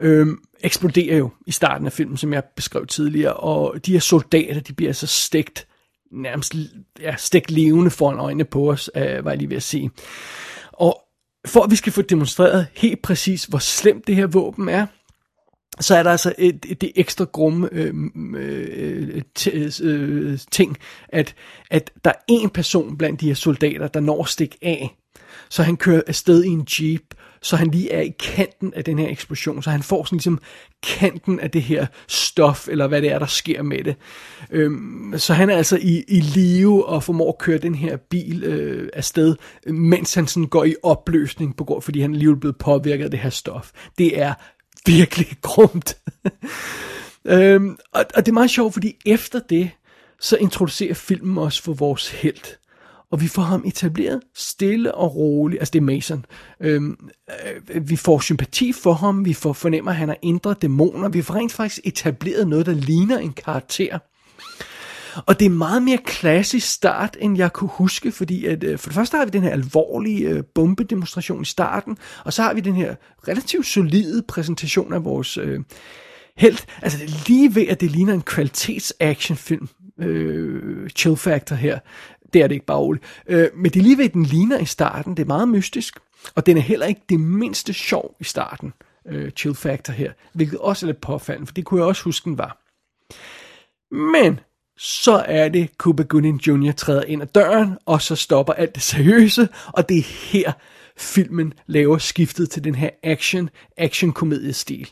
øhm, 0.00 0.38
eksploderer 0.60 1.16
jo 1.16 1.30
i 1.46 1.52
starten 1.52 1.86
af 1.86 1.92
filmen, 1.92 2.16
som 2.16 2.32
jeg 2.32 2.44
beskrev 2.56 2.86
tidligere, 2.86 3.32
og 3.32 3.86
de 3.86 3.92
her 3.92 4.00
soldater, 4.00 4.60
de 4.60 4.72
bliver 4.72 4.90
altså 4.90 5.06
stegt 5.06 5.66
nærmest 6.12 6.54
ja, 7.00 7.16
stegt 7.16 7.50
levende 7.50 7.90
foran 7.90 8.18
øjnene 8.18 8.44
på 8.44 8.70
os, 8.70 8.90
øh, 8.96 9.24
var 9.24 9.30
jeg 9.30 9.38
lige 9.38 9.50
ved 9.50 9.56
at 9.56 9.62
sige. 9.62 9.90
For 11.46 11.62
at 11.62 11.70
vi 11.70 11.76
skal 11.76 11.92
få 11.92 12.02
demonstreret 12.02 12.66
helt 12.74 13.02
præcis, 13.02 13.44
hvor 13.44 13.58
slemt 13.58 14.06
det 14.06 14.16
her 14.16 14.26
våben 14.26 14.68
er, 14.68 14.86
så 15.80 15.96
er 15.96 16.02
der 16.02 16.10
altså 16.10 16.34
et, 16.38 16.66
et, 16.68 16.80
det 16.80 16.92
ekstra 16.94 17.24
grumme 17.24 17.68
øh, 17.72 17.94
øh, 18.36 19.22
øh, 19.52 19.72
øh, 19.82 20.38
ting, 20.50 20.76
at, 21.08 21.34
at 21.70 21.90
der 22.04 22.10
er 22.10 22.22
en 22.28 22.50
person 22.50 22.98
blandt 22.98 23.20
de 23.20 23.26
her 23.26 23.34
soldater, 23.34 23.88
der 23.88 24.00
når 24.00 24.22
at 24.22 24.28
stikke 24.28 24.58
af. 24.62 24.96
Så 25.48 25.62
han 25.62 25.76
kører 25.76 26.02
afsted 26.06 26.44
i 26.44 26.48
en 26.48 26.66
jeep, 26.80 27.02
så 27.42 27.56
han 27.56 27.70
lige 27.70 27.92
er 27.92 28.00
i 28.00 28.14
kanten 28.18 28.74
af 28.74 28.84
den 28.84 28.98
her 28.98 29.08
eksplosion, 29.08 29.62
så 29.62 29.70
han 29.70 29.82
får 29.82 30.04
sådan 30.04 30.16
ligesom 30.16 30.40
kanten 30.82 31.40
af 31.40 31.50
det 31.50 31.62
her 31.62 31.86
stof, 32.08 32.68
eller 32.68 32.86
hvad 32.86 33.02
det 33.02 33.12
er, 33.12 33.18
der 33.18 33.26
sker 33.26 33.62
med 33.62 33.84
det. 33.84 33.96
Øhm, 34.50 35.14
så 35.16 35.34
han 35.34 35.50
er 35.50 35.56
altså 35.56 35.78
i, 35.82 36.04
i 36.08 36.20
live 36.20 36.86
og 36.86 37.02
formår 37.02 37.28
at 37.28 37.38
køre 37.38 37.58
den 37.58 37.74
her 37.74 37.96
bil 37.96 38.44
øh, 38.44 38.88
afsted, 38.92 39.36
mens 39.66 40.14
han 40.14 40.26
sådan 40.26 40.48
går 40.48 40.64
i 40.64 40.74
opløsning, 40.82 41.56
på 41.56 41.64
grund, 41.64 41.82
fordi 41.82 42.00
han 42.00 42.12
alligevel 42.12 42.36
er 42.36 42.40
blevet 42.40 42.58
påvirket 42.58 43.04
af 43.04 43.10
det 43.10 43.20
her 43.20 43.30
stof. 43.30 43.70
Det 43.98 44.20
er 44.20 44.34
virkelig 44.86 45.28
grumt. 45.42 45.98
øhm, 47.24 47.76
og, 47.92 48.04
og 48.14 48.26
det 48.26 48.32
er 48.32 48.34
meget 48.34 48.50
sjovt, 48.50 48.72
fordi 48.72 48.96
efter 49.06 49.40
det, 49.50 49.70
så 50.20 50.36
introducerer 50.36 50.94
filmen 50.94 51.38
os 51.38 51.60
for 51.60 51.72
vores 51.72 52.10
held 52.10 52.56
og 53.12 53.20
vi 53.20 53.28
får 53.28 53.42
ham 53.42 53.62
etableret 53.66 54.20
stille 54.34 54.94
og 54.94 55.16
roligt, 55.16 55.60
altså 55.60 55.72
det 55.72 55.78
er 55.78 55.84
Mason. 55.84 56.24
Øhm, 56.60 56.96
øh, 57.74 57.90
vi 57.90 57.96
får 57.96 58.20
sympati 58.20 58.72
for 58.72 58.92
ham, 58.92 59.24
vi 59.24 59.34
får 59.34 59.52
fornemmer, 59.52 59.90
at 59.90 59.96
han 59.96 60.08
har 60.08 60.16
indre 60.22 60.54
dæmoner, 60.62 61.08
vi 61.08 61.22
får 61.22 61.34
rent 61.34 61.52
faktisk 61.52 61.80
etableret 61.84 62.48
noget, 62.48 62.66
der 62.66 62.74
ligner 62.74 63.18
en 63.18 63.32
karakter. 63.32 63.98
Og 65.26 65.40
det 65.40 65.46
er 65.46 65.50
meget 65.50 65.82
mere 65.82 65.98
klassisk 66.04 66.72
start, 66.72 67.16
end 67.20 67.38
jeg 67.38 67.52
kunne 67.52 67.70
huske, 67.72 68.12
fordi 68.12 68.46
at, 68.46 68.64
øh, 68.64 68.78
for 68.78 68.88
det 68.88 68.94
første 68.94 69.16
har 69.16 69.24
vi 69.24 69.30
den 69.30 69.42
her 69.42 69.50
alvorlige 69.50 70.28
øh, 70.28 70.44
bombedemonstration 70.54 71.42
i 71.42 71.44
starten, 71.44 71.98
og 72.24 72.32
så 72.32 72.42
har 72.42 72.54
vi 72.54 72.60
den 72.60 72.74
her 72.74 72.94
relativt 73.28 73.66
solide 73.66 74.22
præsentation 74.28 74.92
af 74.92 75.04
vores 75.04 75.36
øh, 75.36 75.60
helt. 76.36 76.66
Altså 76.82 76.98
det 76.98 77.06
er 77.06 77.28
lige 77.28 77.54
ved, 77.54 77.66
at 77.68 77.80
det 77.80 77.90
ligner 77.90 78.14
en 78.14 78.22
kvalitets 78.22 78.94
actionfilm, 79.00 79.68
øh, 80.00 80.90
chill 80.90 81.16
factor 81.16 81.56
her. 81.56 81.78
Det 82.36 82.42
er 82.42 82.46
det 82.46 82.54
ikke 82.54 82.66
bare 82.66 82.78
Ole. 82.78 82.98
Øh, 83.26 83.48
men 83.54 83.64
det 83.64 83.76
er 83.80 83.82
lige 83.82 83.98
ved, 83.98 84.08
den 84.08 84.22
ligner 84.22 84.58
i 84.58 84.64
starten. 84.64 85.16
Det 85.16 85.22
er 85.22 85.26
meget 85.26 85.48
mystisk. 85.48 85.98
Og 86.34 86.46
den 86.46 86.56
er 86.56 86.60
heller 86.60 86.86
ikke 86.86 87.00
det 87.08 87.20
mindste 87.20 87.72
sjov 87.72 88.16
i 88.20 88.24
starten. 88.24 88.72
Øh, 89.08 89.30
chill 89.30 89.54
Factor 89.54 89.92
her. 89.92 90.12
Hvilket 90.32 90.58
også 90.58 90.86
er 90.86 90.88
lidt 90.88 91.00
påfaldende, 91.00 91.46
for 91.46 91.54
det 91.54 91.64
kunne 91.64 91.80
jeg 91.80 91.88
også 91.88 92.02
huske, 92.02 92.24
den 92.24 92.38
var. 92.38 92.58
Men 94.12 94.40
så 94.78 95.24
er 95.26 95.48
det 95.48 95.70
Cuba 95.78 96.02
Gooding 96.02 96.46
Jr. 96.46 96.72
træder 96.72 97.02
ind 97.02 97.22
ad 97.22 97.26
døren, 97.26 97.78
og 97.86 98.02
så 98.02 98.16
stopper 98.16 98.52
alt 98.52 98.74
det 98.74 98.82
seriøse, 98.82 99.48
og 99.66 99.88
det 99.88 99.98
er 99.98 100.02
her 100.02 100.52
filmen 100.96 101.52
laver 101.66 101.98
skiftet 101.98 102.50
til 102.50 102.64
den 102.64 102.74
her 102.74 102.90
action, 103.02 103.50
action-komediestil. 103.76 104.90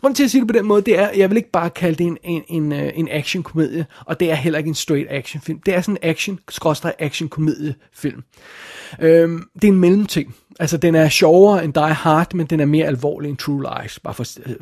Grunden 0.00 0.14
til 0.14 0.24
at 0.24 0.30
sige 0.30 0.40
det 0.40 0.48
på 0.48 0.58
den 0.58 0.66
måde, 0.66 0.82
det 0.82 0.98
er, 0.98 1.10
jeg 1.16 1.30
vil 1.30 1.36
ikke 1.36 1.50
bare 1.50 1.70
kalde 1.70 1.98
det 1.98 2.06
en, 2.06 2.18
en, 2.24 2.42
en, 2.48 2.72
øh, 2.72 2.92
en 2.94 3.08
action-komedie, 3.10 3.86
og 4.06 4.20
det 4.20 4.30
er 4.30 4.34
heller 4.34 4.58
ikke 4.58 4.68
en 4.68 4.74
straight 4.74 5.06
action-film. 5.10 5.60
Det 5.66 5.74
er 5.74 5.80
sådan 5.80 5.98
en 6.02 6.10
action, 6.10 6.38
action-komedie-film. 6.98 8.22
Øhm, 9.00 9.42
det 9.54 9.64
er 9.64 9.72
en 9.72 9.78
mellemting. 9.78 10.34
Altså, 10.60 10.76
den 10.76 10.94
er 10.94 11.08
sjovere 11.08 11.64
end 11.64 11.74
Die 11.74 11.94
Hard, 11.94 12.34
men 12.34 12.46
den 12.46 12.60
er 12.60 12.64
mere 12.64 12.86
alvorlig 12.86 13.28
end 13.28 13.36
True 13.36 13.62
Lies, 13.62 13.98
bare 13.98 14.14
for 14.14 14.22
at 14.22 14.38
øh, 14.46 14.56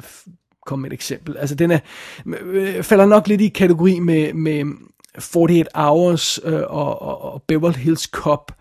komme 0.66 0.82
med 0.82 0.90
et 0.90 0.94
eksempel. 0.94 1.36
Altså, 1.36 1.54
den 1.54 1.70
er, 1.70 1.78
øh, 2.26 2.82
falder 2.82 3.06
nok 3.06 3.28
lidt 3.28 3.40
i 3.40 3.48
kategori 3.48 3.98
med, 3.98 4.32
med 4.32 4.64
48 5.36 5.64
Hours 5.74 6.40
øh, 6.44 6.62
og, 6.68 7.02
og, 7.02 7.22
og 7.22 7.42
Beverly 7.42 7.76
Hills 7.76 8.02
Cop. 8.02 8.52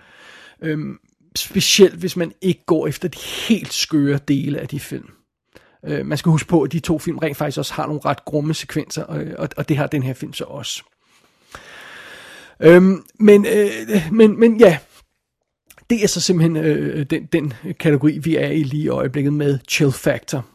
Øhm, 0.62 0.98
specielt 1.36 1.96
hvis 1.96 2.16
man 2.16 2.32
ikke 2.42 2.66
går 2.66 2.88
efter 2.88 3.08
de 3.08 3.20
helt 3.48 3.74
skøre 3.74 4.20
dele 4.28 4.60
af 4.60 4.68
de 4.68 4.80
film. 4.80 5.10
Øh, 5.86 6.06
man 6.06 6.18
skal 6.18 6.30
huske 6.30 6.50
på, 6.50 6.62
at 6.62 6.72
de 6.72 6.80
to 6.80 7.00
film 7.00 7.18
rent 7.18 7.38
faktisk 7.38 7.58
også 7.58 7.74
har 7.74 7.86
nogle 7.86 8.02
ret 8.06 8.26
grumme 8.26 8.54
sekvenser, 8.54 9.04
og, 9.04 9.26
og, 9.38 9.50
og 9.58 9.70
det 9.70 9.78
har 9.78 9.88
den 9.88 10.04
her 10.04 10.14
film 10.14 10.34
så 10.34 10.44
også. 10.44 10.84
Øhm, 12.60 13.04
men, 13.20 13.46
øh, 13.46 14.12
men, 14.12 14.40
men 14.40 14.60
ja, 14.60 14.78
det 15.90 16.04
er 16.04 16.08
så 16.08 16.22
simpelthen 16.22 16.58
øh, 16.58 17.06
den, 17.06 17.26
den 17.26 17.54
kategori, 17.80 18.18
vi 18.18 18.36
er 18.36 18.48
i 18.48 18.64
lige 18.64 18.84
i 18.84 18.88
øjeblikket 18.88 19.34
med 19.34 19.60
chill 19.70 19.92
factor. 19.92 20.46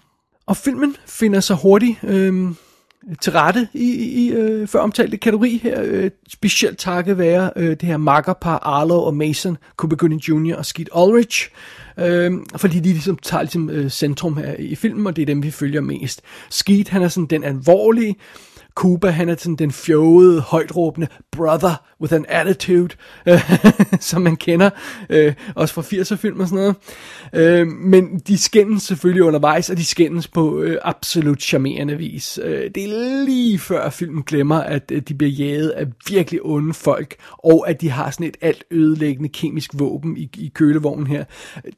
Og 0.46 0.56
filmen 0.56 0.96
finder 1.06 1.40
sig 1.40 1.56
hurtigt 1.56 2.04
øh, 2.04 2.52
til 3.20 3.32
rette 3.32 3.68
i, 3.74 3.92
i 3.92 4.30
øh, 4.30 4.68
før 4.68 4.80
omtalte 4.80 5.16
kategori 5.16 5.60
her, 5.62 5.82
øh, 5.84 6.10
specielt 6.28 6.78
takket 6.78 7.18
være 7.18 7.50
øh, 7.56 7.70
det 7.70 7.82
her 7.82 7.96
makkerpar 7.96 8.58
Arlo 8.58 9.02
og 9.02 9.14
Mason, 9.14 9.56
Cooper 9.76 9.96
Gooding 9.96 10.20
Jr. 10.28 10.56
og 10.56 10.66
Skeet 10.66 10.88
Ulrich, 10.96 11.50
øh, 11.98 12.32
fordi 12.56 12.80
de 12.80 12.88
ligesom 12.88 13.16
tager 13.16 13.42
ligesom, 13.42 13.70
øh, 13.70 13.90
centrum 13.90 14.36
her 14.36 14.54
i 14.58 14.74
filmen, 14.74 15.06
og 15.06 15.16
det 15.16 15.22
er 15.22 15.26
dem, 15.26 15.42
vi 15.42 15.50
følger 15.50 15.80
mest. 15.80 16.22
Skeet, 16.50 16.88
han 16.88 17.02
er 17.02 17.08
sådan 17.08 17.26
den 17.26 17.44
alvorlige, 17.44 18.16
Cuba, 18.78 19.10
han 19.10 19.28
er 19.28 19.36
sådan 19.38 19.56
den 19.56 19.72
fjovede, 19.72 20.40
højtråbende 20.40 21.08
brother 21.32 21.84
with 22.00 22.14
an 22.14 22.26
attitude, 22.28 22.88
som 24.00 24.22
man 24.22 24.36
kender, 24.36 24.70
øh, 25.10 25.34
også 25.54 25.74
fra 25.74 25.82
80'er 25.82 26.16
film 26.16 26.40
og 26.40 26.48
sådan 26.48 26.64
noget. 26.64 26.76
Øh, 27.32 27.66
men 27.66 28.18
de 28.18 28.38
skændes 28.38 28.82
selvfølgelig 28.82 29.22
undervejs, 29.22 29.70
og 29.70 29.76
de 29.76 29.84
skændes 29.84 30.28
på 30.28 30.60
øh, 30.60 30.78
absolut 30.82 31.42
charmerende 31.42 31.96
vis. 31.96 32.38
Øh, 32.42 32.70
det 32.74 32.84
er 32.84 33.24
lige 33.24 33.58
før 33.58 33.90
filmen 33.90 34.22
glemmer, 34.22 34.60
at 34.60 34.90
øh, 34.90 35.02
de 35.02 35.14
bliver 35.14 35.32
jaget 35.32 35.70
af 35.70 35.86
virkelig 36.08 36.40
onde 36.42 36.74
folk, 36.74 37.16
og 37.32 37.68
at 37.68 37.80
de 37.80 37.90
har 37.90 38.10
sådan 38.10 38.26
et 38.26 38.36
alt 38.40 38.64
ødelæggende 38.70 39.28
kemisk 39.28 39.70
våben 39.74 40.16
i, 40.16 40.30
i 40.34 40.52
kølevognen 40.54 41.06
her. 41.06 41.24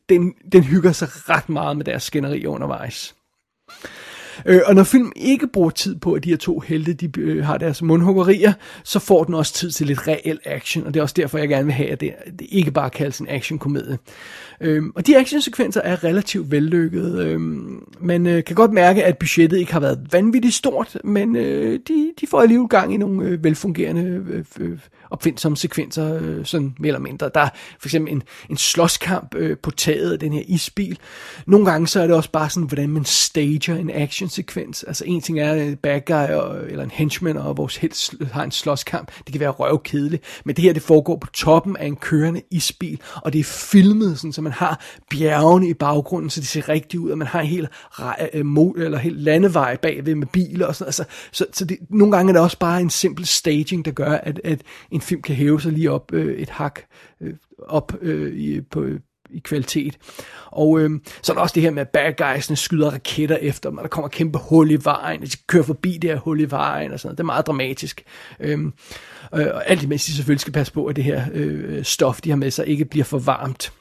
Den, 0.09 0.35
den 0.53 0.63
hygger 0.63 0.93
sig 0.93 1.09
ret 1.13 1.49
meget 1.49 1.77
med 1.77 1.85
deres 1.85 2.03
skænderi 2.03 2.47
undervejs. 2.47 3.15
Øh, 4.47 4.61
og 4.67 4.75
når 4.75 4.83
film 4.83 5.13
ikke 5.17 5.47
bruger 5.47 5.71
tid 5.71 5.97
på, 5.97 6.13
at 6.13 6.25
de 6.25 6.31
her 6.31 6.37
to 6.37 6.61
helte 6.61 6.93
de, 6.93 7.21
øh, 7.21 7.45
har 7.45 7.59
deres 7.59 7.83
mundhuggerier, 7.83 8.53
så 8.85 8.99
får 8.99 9.25
den 9.25 9.35
også 9.35 9.55
tid 9.55 9.71
til 9.71 9.87
lidt 9.87 10.09
reel 10.09 10.39
action, 10.45 10.87
og 10.87 10.95
det 10.95 11.01
er 11.01 11.03
også 11.03 11.15
derfor, 11.19 11.39
jeg 11.39 11.49
gerne 11.49 11.65
vil 11.65 11.75
have, 11.75 11.91
at 11.91 12.01
det, 12.01 12.15
det 12.39 12.47
ikke 12.51 12.71
bare 12.71 12.91
kaldes 12.91 13.19
en 13.19 13.27
actionkomedie. 13.29 13.99
Øh, 14.61 14.83
og 14.95 15.07
de 15.07 15.19
actionsekvenser 15.19 15.81
er 15.81 16.05
relativt 16.05 16.51
vellykkede. 16.51 17.27
Øh, 17.27 17.41
man 18.01 18.27
øh, 18.27 18.45
kan 18.45 18.57
godt 18.57 18.73
mærke, 18.73 19.05
at 19.05 19.19
budgettet 19.19 19.59
ikke 19.59 19.73
har 19.73 19.81
været 19.81 20.07
vanvittigt 20.13 20.55
stort, 20.55 20.99
men 21.05 21.37
øh, 21.37 21.81
de, 21.89 22.13
de 22.21 22.27
får 22.27 22.41
alligevel 22.41 22.69
gang 22.69 22.95
i 22.95 22.97
nogle 22.97 23.29
øh, 23.29 23.45
velfungerende 23.45 24.25
øh, 24.31 24.45
øh, 24.61 24.79
opfindsomme 25.11 25.57
sekvenser, 25.57 26.19
øh, 26.21 26.47
sådan 26.47 26.75
mere 26.79 26.89
eller 26.89 27.01
mindre. 27.01 27.31
Der 27.35 27.41
er 27.41 27.49
for 27.81 27.89
eksempel 27.89 28.13
en, 28.13 28.23
en 28.51 28.57
slåskamp 28.57 29.35
øh, 29.35 29.57
på 29.59 29.71
taget 29.71 30.13
af 30.13 30.19
den 30.19 30.33
her 30.33 30.43
isbil. 30.47 30.99
Nogle 31.47 31.67
gange 31.67 31.87
så 31.87 32.01
er 32.01 32.07
det 32.07 32.17
også 32.17 32.31
bare 32.31 32.51
sådan, 32.51 32.67
hvordan 32.67 32.89
man 32.89 33.05
stager 33.05 33.77
en 33.77 33.91
actionsekvens. 33.91 34.83
Altså 34.83 35.05
en 35.07 35.21
ting 35.21 35.41
er 35.41 35.55
en 35.55 35.77
bad 35.77 36.01
guy 36.07 36.35
og, 36.35 36.71
eller 36.71 36.85
en 36.85 36.91
henchman, 36.91 37.37
og 37.37 37.57
vores 37.57 37.77
helt 37.77 38.15
har 38.33 38.45
en 38.45 38.51
slåskamp. 38.51 39.11
Det 39.27 39.33
kan 39.33 39.41
være 39.41 39.51
røvkedeligt. 39.51 40.23
Men 40.45 40.57
det 40.57 40.65
her, 40.65 40.73
det 40.73 40.83
foregår 40.83 41.17
på 41.17 41.27
toppen 41.27 41.77
af 41.77 41.87
en 41.87 41.97
kørende 41.97 42.43
isbil, 42.51 43.01
og 43.17 43.33
det 43.33 43.39
er 43.39 43.45
filmet, 43.45 44.19
sådan, 44.19 44.33
så 44.33 44.43
man 44.43 44.53
har 44.53 44.81
bjergene 45.11 45.69
i 45.69 45.75
baggrunden, 45.75 46.31
så 46.31 46.41
det 46.41 46.49
ser 46.49 46.69
rigtigt 46.69 47.01
ud, 47.01 47.11
og 47.11 47.19
man 47.19 47.27
har 47.27 47.41
en 47.41 47.47
hel, 47.47 47.69
øh, 48.35 48.45
eller 48.77 48.99
helt 48.99 49.21
landevej 49.21 49.77
bagved 49.77 50.15
med 50.15 50.27
biler 50.27 50.67
og 50.67 50.77
sådan 50.77 50.91
Altså, 50.91 51.05
så, 51.33 51.47
så 51.53 51.65
det, 51.65 51.79
nogle 51.89 52.17
gange 52.17 52.31
er 52.31 52.33
det 52.33 52.43
også 52.43 52.59
bare 52.59 52.81
en 52.81 52.91
simpel 52.91 53.27
staging, 53.27 53.85
der 53.85 53.91
gør, 53.91 54.13
at, 54.13 54.41
at 54.45 54.63
en 54.91 55.00
film 55.03 55.23
kan 55.23 55.35
hæve 55.35 55.61
sig 55.61 55.73
lige 55.73 55.91
op 55.91 56.13
øh, 56.13 56.39
et 56.39 56.51
hak 56.51 56.81
øh, 57.21 57.35
op 57.59 57.93
øh, 58.03 58.33
i, 58.33 58.61
på, 58.61 58.87
i 59.31 59.39
kvalitet. 59.39 59.99
Og 60.47 60.81
øh, 60.81 60.91
så 61.23 61.33
er 61.33 61.35
der 61.35 61.43
også 61.43 61.55
det 61.55 61.63
her 61.63 61.71
med, 61.71 61.81
at 61.83 61.89
bad 61.89 62.13
guysene 62.17 62.57
skyder 62.57 62.91
raketter 62.91 63.37
efter 63.37 63.71
dem, 63.71 63.79
og 63.79 63.83
der 63.83 63.89
kommer 63.89 64.09
kæmpe 64.09 64.39
hul 64.39 64.71
i 64.71 64.79
vejen, 64.85 65.23
og 65.23 65.27
de 65.27 65.37
kører 65.47 65.65
forbi 65.65 65.99
det 66.03 66.11
her 66.11 66.19
hul 66.19 66.41
i 66.41 66.51
vejen, 66.51 66.93
og 66.93 67.01
sådan 67.01 67.09
noget. 67.09 67.19
Det 67.19 67.23
er 67.23 67.27
meget 67.27 67.47
dramatisk. 67.47 68.03
Øhm, 68.41 68.73
øh, 69.35 69.47
og 69.55 69.71
alt 69.71 69.83
imens 69.83 70.05
de 70.05 70.13
selvfølgelig 70.13 70.41
skal 70.41 70.53
passe 70.53 70.73
på, 70.73 70.87
at 70.87 70.97
det 70.97 71.05
her 71.05 71.25
øh, 71.33 71.85
stof, 71.85 72.21
de 72.21 72.31
har 72.31 72.37
med 72.37 72.51
sig, 72.51 72.67
ikke 72.67 72.85
bliver 72.85 73.05
for 73.05 73.19
varmt. 73.19 73.73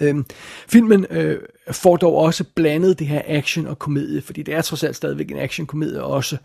Øhm, 0.00 0.24
filmen 0.68 1.06
øh, 1.10 1.38
får 1.70 1.96
dog 1.96 2.14
også 2.16 2.44
blandet 2.54 2.98
det 2.98 3.06
her 3.06 3.22
action 3.26 3.66
og 3.66 3.78
komedie, 3.78 4.22
fordi 4.22 4.42
det 4.42 4.54
er 4.54 4.62
trods 4.62 4.84
alt 4.84 4.96
stadigvæk 4.96 5.30
en 5.30 5.38
action-komedie 5.38 6.02
også. 6.02 6.36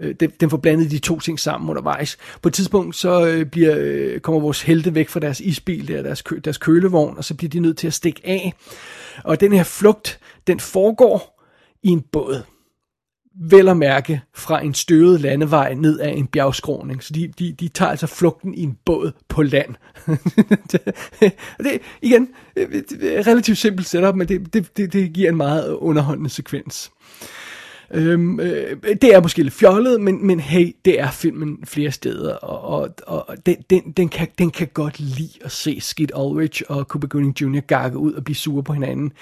Øh, 0.00 0.14
den, 0.20 0.32
den 0.40 0.50
får 0.50 0.56
blandet 0.56 0.90
de 0.90 0.98
to 0.98 1.20
ting 1.20 1.40
sammen 1.40 1.70
undervejs. 1.70 2.16
På 2.42 2.48
et 2.48 2.54
tidspunkt 2.54 2.96
så 2.96 3.26
øh, 3.26 3.46
bliver, 3.46 3.74
øh, 3.78 4.20
kommer 4.20 4.40
vores 4.40 4.62
helte 4.62 4.94
væk 4.94 5.08
fra 5.08 5.20
deres 5.20 5.40
isbil, 5.40 5.88
der, 5.88 6.02
deres, 6.02 6.22
kø, 6.22 6.40
deres 6.44 6.58
kølevogn, 6.58 7.16
og 7.16 7.24
så 7.24 7.34
bliver 7.34 7.50
de 7.50 7.60
nødt 7.60 7.78
til 7.78 7.86
at 7.86 7.94
stikke 7.94 8.20
af. 8.24 8.54
Og 9.24 9.40
den 9.40 9.52
her 9.52 9.64
flugt, 9.64 10.18
den 10.46 10.60
foregår 10.60 11.42
i 11.82 11.88
en 11.88 12.00
båd 12.12 12.42
vel 13.40 13.68
at 13.68 13.76
mærke 13.76 14.22
fra 14.34 14.60
en 14.60 14.74
støvet 14.74 15.20
landevej 15.20 15.74
ned 15.74 16.00
ad 16.00 16.10
en 16.10 16.26
bjergskråning. 16.26 17.02
Så 17.02 17.12
de, 17.12 17.32
de, 17.38 17.52
de 17.52 17.68
tager 17.68 17.90
altså 17.90 18.06
flugten 18.06 18.54
i 18.54 18.62
en 18.62 18.78
båd 18.84 19.12
på 19.28 19.42
land. 19.42 19.74
det, 21.64 21.80
igen, 22.02 22.28
relativt 23.26 23.58
simpelt 23.58 23.88
setup, 23.88 24.14
men 24.14 24.28
det, 24.28 24.54
det, 24.54 24.76
det, 24.76 24.92
det 24.92 25.12
giver 25.12 25.28
en 25.28 25.36
meget 25.36 25.72
underholdende 25.72 26.30
sekvens. 26.30 26.90
Øhm, 27.90 28.40
øh, 28.40 28.76
det 29.02 29.14
er 29.14 29.22
måske 29.22 29.42
lidt 29.42 29.54
fjollet, 29.54 30.00
men, 30.00 30.26
men 30.26 30.40
hey, 30.40 30.76
det 30.84 31.00
er 31.00 31.10
filmen 31.10 31.58
flere 31.64 31.90
steder, 31.90 32.34
og, 32.34 32.94
og, 33.06 33.28
og 33.28 33.36
den, 33.46 33.56
den, 33.70 33.92
den, 33.92 34.08
kan, 34.08 34.28
den 34.38 34.50
kan 34.50 34.68
godt 34.74 35.00
lide 35.00 35.38
at 35.44 35.52
se 35.52 35.80
Skid 35.80 36.08
Ulrich 36.16 36.62
og 36.68 36.84
Cuba 36.84 37.06
Gooding 37.06 37.40
Jr. 37.40 37.60
gakke 37.60 37.98
ud 37.98 38.12
og 38.12 38.24
blive 38.24 38.36
sure 38.36 38.62
på 38.62 38.72
hinanden. 38.72 39.12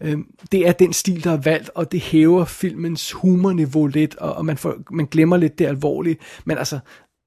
Øhm, 0.00 0.26
det 0.52 0.68
er 0.68 0.72
den 0.72 0.92
stil, 0.92 1.24
der 1.24 1.32
er 1.32 1.40
valgt, 1.44 1.70
og 1.74 1.92
det 1.92 2.00
hæver 2.00 2.44
filmens 2.44 3.12
humorniveau 3.12 3.86
lidt, 3.86 4.16
og, 4.16 4.32
og 4.34 4.44
man, 4.44 4.56
får, 4.56 4.74
man 4.90 5.06
glemmer 5.06 5.36
lidt 5.36 5.58
det 5.58 5.66
alvorlige, 5.66 6.16
men 6.44 6.58
altså, 6.58 6.78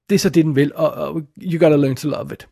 det 0.08 0.14
er 0.14 0.18
så 0.18 0.28
det, 0.28 0.44
den 0.44 0.56
vil, 0.56 0.72
og, 0.74 0.90
og 0.90 1.22
you 1.42 1.58
gotta 1.60 1.76
learn 1.76 1.96
to 1.96 2.08
love 2.08 2.32
it. 2.32 2.48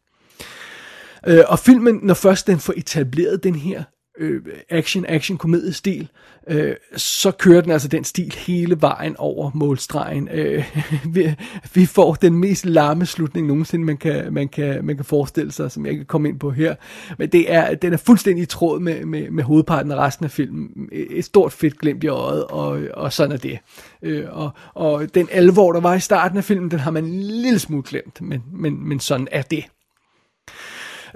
Øh, 1.27 1.45
og 1.49 1.59
filmen, 1.59 2.01
når 2.03 2.15
først 2.15 2.47
den 2.47 2.59
får 2.59 2.75
etableret 2.77 3.45
den 3.45 3.55
her 3.55 3.83
øh, 4.19 4.43
action, 4.71 5.05
action, 5.09 5.39
komediestil, 5.39 6.09
øh, 6.49 6.75
så 6.97 7.31
kører 7.31 7.61
den 7.61 7.71
altså 7.71 7.89
den 7.89 8.05
stil 8.05 8.35
hele 8.47 8.81
vejen 8.81 9.17
over 9.19 9.51
målstregen. 9.55 10.29
Øh, 10.33 10.65
vi, 11.15 11.35
vi 11.75 11.87
får 11.87 12.15
den 12.15 12.35
mest 12.35 12.67
larme 12.67 13.07
slutning 13.07 13.47
nogensinde, 13.47 13.85
man 13.85 13.97
kan, 13.97 14.33
man, 14.33 14.49
kan, 14.49 14.85
man 14.85 14.97
kan 14.97 15.05
forestille 15.05 15.53
sig, 15.53 15.71
som 15.71 15.87
jeg 15.87 15.97
kan 15.97 16.05
komme 16.05 16.29
ind 16.29 16.39
på 16.39 16.51
her. 16.51 16.75
Men 17.19 17.29
det 17.29 17.53
er, 17.53 17.75
den 17.75 17.93
er 17.93 17.97
fuldstændig 17.97 18.43
i 18.43 18.47
tråd 18.47 18.81
med, 18.81 19.05
med, 19.05 19.31
med 19.31 19.45
hovedparten 19.45 19.93
af 19.93 19.97
resten 19.97 20.25
af 20.25 20.31
filmen. 20.31 20.89
Et 20.93 21.25
stort 21.25 21.53
fedt 21.53 21.79
glimt 21.79 22.05
i 22.05 22.09
øjet, 22.09 22.45
og, 22.45 22.81
og 22.95 23.13
sådan 23.13 23.33
er 23.33 23.37
det. 23.37 23.59
Øh, 24.03 24.25
og, 24.31 24.51
og 24.75 25.15
den 25.15 25.29
alvor, 25.33 25.73
der 25.73 25.81
var 25.81 25.95
i 25.95 26.01
starten 26.01 26.39
af 26.39 26.45
filmen, 26.45 26.71
den 26.71 26.79
har 26.79 26.91
man 26.91 27.05
en 27.05 27.23
lille 27.23 27.59
smule 27.59 27.83
glemt, 27.83 28.23
men, 28.23 28.43
men, 28.53 28.89
men 28.89 29.01
sådan 29.01 29.29
er 29.31 29.43
det. 29.43 29.65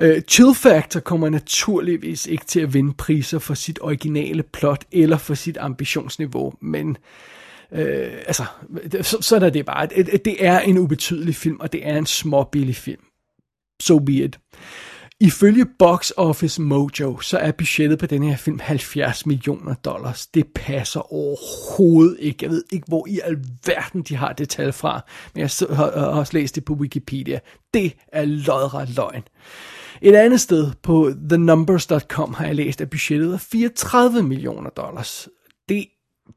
Uh, 0.02 0.20
Chill 0.28 0.54
Factor 0.54 1.00
kommer 1.00 1.28
naturligvis 1.28 2.26
ikke 2.26 2.44
til 2.44 2.60
at 2.60 2.74
vinde 2.74 2.92
priser 2.92 3.38
for 3.38 3.54
sit 3.54 3.78
originale 3.82 4.42
plot 4.42 4.84
eller 4.92 5.16
for 5.16 5.34
sit 5.34 5.56
ambitionsniveau, 5.60 6.54
men 6.60 6.88
uh, 7.70 7.78
altså, 8.26 8.44
så, 9.02 9.18
sådan 9.20 9.46
er 9.46 9.50
det 9.50 9.66
bare. 9.66 9.86
Det, 9.86 10.24
det 10.24 10.46
er 10.46 10.60
en 10.60 10.78
ubetydelig 10.78 11.36
film, 11.36 11.60
og 11.60 11.72
det 11.72 11.86
er 11.86 11.98
en 11.98 12.06
småbillig 12.06 12.76
film. 12.76 13.02
So 13.80 13.98
be 13.98 14.12
it. 14.12 14.38
Ifølge 15.20 15.66
Box 15.78 16.10
Office 16.16 16.62
Mojo, 16.62 17.20
så 17.20 17.38
er 17.38 17.52
budgettet 17.52 17.98
på 17.98 18.06
den 18.06 18.22
her 18.22 18.36
film 18.36 18.58
70 18.58 19.26
millioner 19.26 19.74
dollars. 19.74 20.26
Det 20.26 20.46
passer 20.54 21.12
overhovedet 21.12 22.16
ikke. 22.20 22.38
Jeg 22.42 22.50
ved 22.50 22.64
ikke, 22.72 22.84
hvor 22.88 23.06
i 23.08 23.20
alverden 23.24 24.02
de 24.02 24.16
har 24.16 24.32
det 24.32 24.48
tal 24.48 24.72
fra, 24.72 25.00
men 25.34 25.40
jeg 25.40 25.76
har 25.76 25.84
også 25.90 26.32
læst 26.32 26.54
det 26.54 26.64
på 26.64 26.72
Wikipedia. 26.72 27.40
Det 27.74 27.96
er 28.08 28.24
lodret 28.24 28.96
løgn. 28.96 29.22
Et 30.02 30.14
andet 30.14 30.40
sted 30.40 30.72
på 30.82 31.12
thenumbers.com 31.28 32.34
har 32.34 32.46
jeg 32.46 32.54
læst, 32.54 32.80
at 32.80 32.90
budgettet 32.90 33.34
er 33.34 33.38
34 33.38 34.22
millioner 34.22 34.70
dollars. 34.70 35.28
Det 35.68 35.86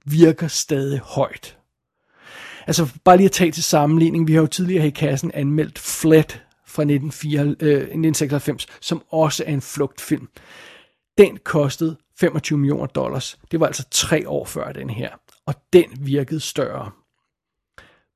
virker 0.06 0.48
stadig 0.48 1.00
højt. 1.00 1.58
Altså 2.68 2.88
bare 3.04 3.18
lige 3.18 3.26
at 3.26 3.32
tage 3.32 3.52
til 3.52 3.64
sammenligning, 3.64 4.28
vi 4.28 4.34
har 4.34 4.42
jo 4.42 4.48
tidligere 4.48 4.82
her 4.82 4.88
i 4.88 4.92
kassen 4.92 5.32
anmeldt 5.34 5.80
Flet 5.80 6.44
fra 6.70 6.84
1996, 6.84 8.66
øh, 8.66 8.76
som 8.82 9.04
også 9.12 9.44
er 9.48 9.54
en 9.54 9.62
flugtfilm. 9.62 10.28
Den 11.18 11.38
kostede 11.44 11.98
25 12.20 12.60
millioner 12.60 12.86
dollars. 12.86 13.40
Det 13.52 13.60
var 13.60 13.66
altså 13.66 13.86
tre 13.92 14.30
år 14.30 14.46
før 14.46 14.72
den 14.72 14.90
her, 14.90 15.10
og 15.46 15.56
den 15.74 15.86
virkede 16.00 16.40
større. 16.40 16.92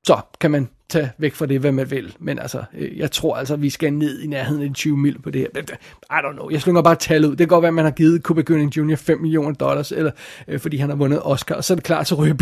Så 0.06 0.20
kan 0.40 0.50
man 0.50 0.68
tage 0.88 1.10
væk 1.18 1.34
fra 1.34 1.46
det, 1.46 1.60
hvad 1.60 1.72
man 1.72 1.90
vil. 1.90 2.16
Men 2.18 2.38
altså, 2.38 2.64
øh, 2.74 2.98
jeg 2.98 3.10
tror 3.10 3.36
altså, 3.36 3.56
vi 3.56 3.70
skal 3.70 3.92
ned 3.92 4.20
i 4.20 4.26
nærheden 4.26 4.62
af 4.62 4.74
20 4.74 4.96
mil 4.96 5.18
på 5.22 5.30
det 5.30 5.40
her. 5.40 5.62
I 6.10 6.26
don't 6.26 6.32
know. 6.32 6.50
Jeg 6.50 6.60
slynger 6.60 6.82
bare 6.82 6.94
tal 6.94 7.24
ud. 7.24 7.30
Det 7.30 7.38
kan 7.38 7.48
godt 7.48 7.62
være, 7.62 7.68
at 7.68 7.74
man 7.74 7.84
har 7.84 7.92
givet 7.92 8.22
Cuba 8.22 8.40
Gooding 8.40 8.76
Jr. 8.76 8.96
5 8.96 9.20
millioner 9.20 9.52
dollars, 9.52 9.92
eller, 9.92 10.10
øh, 10.48 10.60
fordi 10.60 10.76
han 10.76 10.88
har 10.88 10.96
vundet 10.96 11.20
Oscar. 11.22 11.54
Og 11.54 11.64
så 11.64 11.72
er 11.72 11.74
det 11.74 11.84
klart, 11.84 12.08
så 12.08 12.14
ryger 12.14 12.34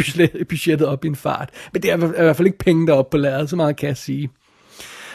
budgettet 0.49 0.89
op 0.89 1.05
i 1.05 1.09
en 1.09 1.17
fart. 1.17 1.51
Men 1.73 1.83
det 1.83 1.93
er 1.93 1.97
i 1.97 2.23
hvert 2.25 2.37
fald 2.37 2.47
ikke 2.47 2.59
penge 2.59 2.87
deroppe 2.87 3.11
på 3.11 3.17
lærredet, 3.17 3.51
så 3.51 3.57
meget 3.57 3.77
kan 3.77 3.89
jeg 3.89 3.97
sige. 3.97 4.31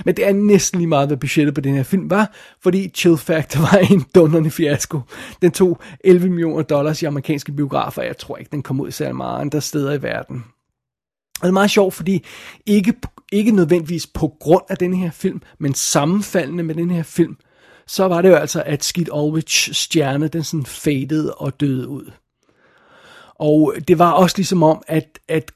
Men 0.06 0.16
det 0.16 0.28
er 0.28 0.34
næsten 0.34 0.80
lige 0.80 0.88
meget, 0.88 1.10
hvad 1.10 1.18
budgettet 1.18 1.56
på 1.56 1.62
den 1.62 1.76
her 1.76 1.84
film 1.84 2.10
var, 2.10 2.32
fordi 2.64 2.90
Chill 2.96 3.18
Factor 3.18 3.62
var 3.72 3.78
en 3.78 4.06
dunderne 4.16 4.52
fiasko. 4.52 5.02
Den 5.42 5.52
tog 5.52 5.82
11 6.04 6.30
millioner 6.30 6.64
dollars 6.64 7.02
i 7.02 7.06
amerikanske 7.06 7.52
biografer, 7.52 8.02
jeg 8.02 8.18
tror 8.18 8.38
ikke, 8.38 8.52
den 8.52 8.64
kom 8.64 8.82
ud 8.82 8.92
særlig 8.92 9.16
meget 9.16 9.42
andre 9.42 9.62
steder 9.62 9.94
i 9.94 10.02
verden. 10.02 10.44
Og 11.40 11.42
det 11.42 11.48
er 11.50 11.54
meget 11.54 11.72
sjovt, 11.72 11.94
fordi 11.94 12.26
ikke, 12.66 12.94
ikke 13.32 13.52
nødvendigvis 13.52 14.08
på 14.08 14.28
grund 14.40 14.64
af 14.70 14.78
den 14.78 14.94
her 14.94 15.12
film, 15.12 15.42
men 15.60 15.74
sammenfaldende 15.74 16.64
med 16.64 16.76
den 16.76 16.92
her 16.92 17.04
film, 17.04 17.38
så 17.88 18.08
var 18.08 18.22
det 18.22 18.30
jo 18.30 18.36
altså, 18.36 18.64
at 18.66 18.84
Skid 18.84 19.14
Ulrich 19.14 19.74
stjerne, 19.74 20.28
den 20.28 20.44
sådan 20.44 20.66
fadede 20.66 21.34
og 21.34 21.60
døde 21.60 21.88
ud. 21.88 22.12
Og 23.40 23.74
det 23.88 24.00
var 24.00 24.12
også 24.12 24.38
ligesom 24.38 24.64
om, 24.64 24.84
at, 24.88 25.20
at 25.28 25.52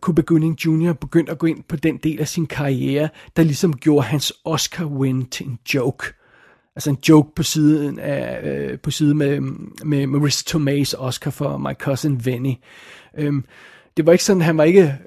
Cuba 0.00 0.22
Gooding 0.22 0.64
Jr. 0.64 0.92
begyndte 0.92 1.32
at 1.32 1.38
gå 1.38 1.46
ind 1.46 1.62
på 1.68 1.76
den 1.76 1.96
del 1.96 2.20
af 2.20 2.28
sin 2.28 2.46
karriere, 2.46 3.08
der 3.36 3.42
ligesom 3.42 3.76
gjorde 3.76 4.06
hans 4.06 4.32
Oscar-win 4.48 5.28
til 5.30 5.46
en 5.46 5.58
joke. 5.74 6.06
Altså 6.76 6.90
en 6.90 6.98
joke 7.08 7.34
på 7.34 7.42
siden 7.42 7.98
af, 7.98 8.40
øh, 8.42 8.78
på 8.78 8.90
siden 8.90 9.18
med, 9.18 9.40
med 9.84 10.06
Marissa 10.06 10.58
Tomei's 10.58 10.94
Oscar 10.98 11.30
for 11.30 11.56
My 11.56 11.74
Cousin 11.80 12.26
Vinny. 12.26 12.54
Øhm, 13.18 13.44
det 13.96 14.06
var 14.06 14.12
ikke 14.12 14.24
sådan, 14.24 14.42
han 14.42 14.56
var 14.56 14.64
ikke 14.64 14.98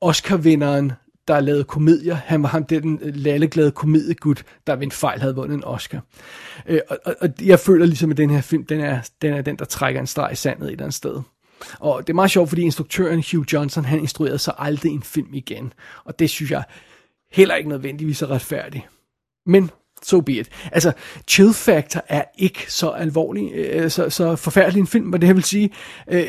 Oscar-vinderen, 0.00 0.92
der 1.28 1.40
lavede 1.40 1.64
komedier. 1.64 2.14
Han 2.14 2.42
var 2.42 2.48
ham, 2.48 2.64
det 2.64 2.82
den 2.82 3.00
lalleglade 3.02 3.70
komediegud, 3.70 4.34
der 4.66 4.76
ved 4.76 4.82
en 4.82 4.90
fejl 4.90 5.20
havde 5.20 5.34
vundet 5.34 5.54
en 5.54 5.64
Oscar. 5.64 6.00
Øh, 6.66 6.80
og, 6.88 6.98
og, 7.04 7.14
og 7.20 7.28
jeg 7.42 7.60
føler 7.60 7.86
ligesom, 7.86 8.10
at 8.10 8.16
den 8.16 8.30
her 8.30 8.40
film, 8.40 8.66
den 8.66 8.80
er 8.80 9.08
den, 9.22 9.34
er 9.34 9.42
den 9.42 9.56
der 9.56 9.64
trækker 9.64 10.00
en 10.00 10.06
streg 10.06 10.32
i 10.32 10.36
sandet 10.36 10.66
et 10.66 10.72
eller 10.72 10.84
andet 10.84 10.94
sted. 10.94 11.22
Og 11.80 12.06
det 12.06 12.12
er 12.12 12.14
meget 12.14 12.30
sjovt, 12.30 12.48
fordi 12.48 12.62
instruktøren 12.62 13.24
Hugh 13.32 13.46
Johnson, 13.52 13.84
han 13.84 14.00
instruerede 14.00 14.38
sig 14.38 14.54
aldrig 14.58 14.92
en 14.92 15.02
film 15.02 15.34
igen. 15.34 15.72
Og 16.04 16.18
det 16.18 16.30
synes 16.30 16.50
jeg 16.50 16.62
heller 17.32 17.54
ikke 17.54 17.68
nødvendigvis 17.68 18.22
er 18.22 18.30
retfærdigt. 18.30 18.84
Men 19.46 19.70
so 20.02 20.20
be 20.20 20.32
it. 20.32 20.48
Altså, 20.72 20.92
Chill 21.28 21.52
Factor 21.52 22.02
er 22.08 22.24
ikke 22.38 22.72
så 22.72 22.88
alvorlig, 22.88 23.52
øh, 23.54 23.90
så, 23.90 24.10
så 24.10 24.36
forfærdelig 24.36 24.80
en 24.80 24.86
film, 24.86 25.06
men 25.06 25.20
det 25.20 25.34
vil 25.34 25.44
sige, 25.44 25.70
øh, 26.10 26.18
jeg 26.18 26.28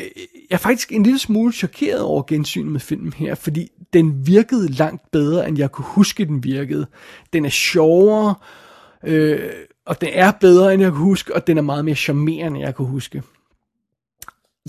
er 0.50 0.56
faktisk 0.56 0.92
en 0.92 1.02
lille 1.02 1.18
smule 1.18 1.52
chokeret 1.52 2.00
over 2.00 2.22
gensynet 2.22 2.72
med 2.72 2.80
filmen 2.80 3.12
her, 3.12 3.34
fordi 3.34 3.68
den 3.92 4.26
virkede 4.26 4.72
langt 4.72 5.10
bedre, 5.10 5.48
end 5.48 5.58
jeg 5.58 5.72
kunne 5.72 5.84
huske, 5.84 6.24
den 6.24 6.44
virkede. 6.44 6.86
Den 7.32 7.44
er 7.44 7.50
sjovere, 7.50 8.34
øh, 9.04 9.50
og 9.86 10.00
den 10.00 10.08
er 10.12 10.32
bedre, 10.32 10.74
end 10.74 10.82
jeg 10.82 10.90
kunne 10.90 11.04
huske, 11.04 11.34
og 11.34 11.46
den 11.46 11.58
er 11.58 11.62
meget 11.62 11.84
mere 11.84 11.94
charmerende, 11.94 12.58
end 12.58 12.66
jeg 12.66 12.74
kunne 12.74 12.88
huske. 12.88 13.22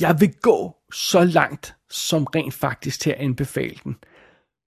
Jeg 0.01 0.15
vil 0.19 0.33
gå 0.41 0.75
så 0.93 1.23
langt, 1.23 1.75
som 1.89 2.23
rent 2.23 2.53
faktisk 2.53 2.99
til 2.99 3.09
at 3.09 3.17
anbefale 3.17 3.75
den. 3.83 3.97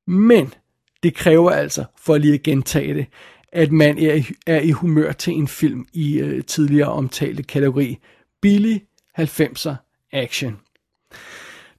Men 0.06 0.54
det 1.02 1.14
kræver 1.14 1.50
altså, 1.50 1.84
for 1.98 2.18
lige 2.18 2.34
at 2.34 2.42
gentage 2.42 2.94
det, 2.94 3.06
at 3.52 3.72
man 3.72 3.98
er, 3.98 4.22
er 4.46 4.60
i 4.60 4.70
humør 4.70 5.12
til 5.12 5.32
en 5.32 5.48
film 5.48 5.86
i 5.92 6.18
øh, 6.18 6.44
tidligere 6.44 6.88
omtalte 6.88 7.42
kategori. 7.42 7.98
Billig 8.42 8.82
90'er 9.18 9.74
action. 10.12 10.60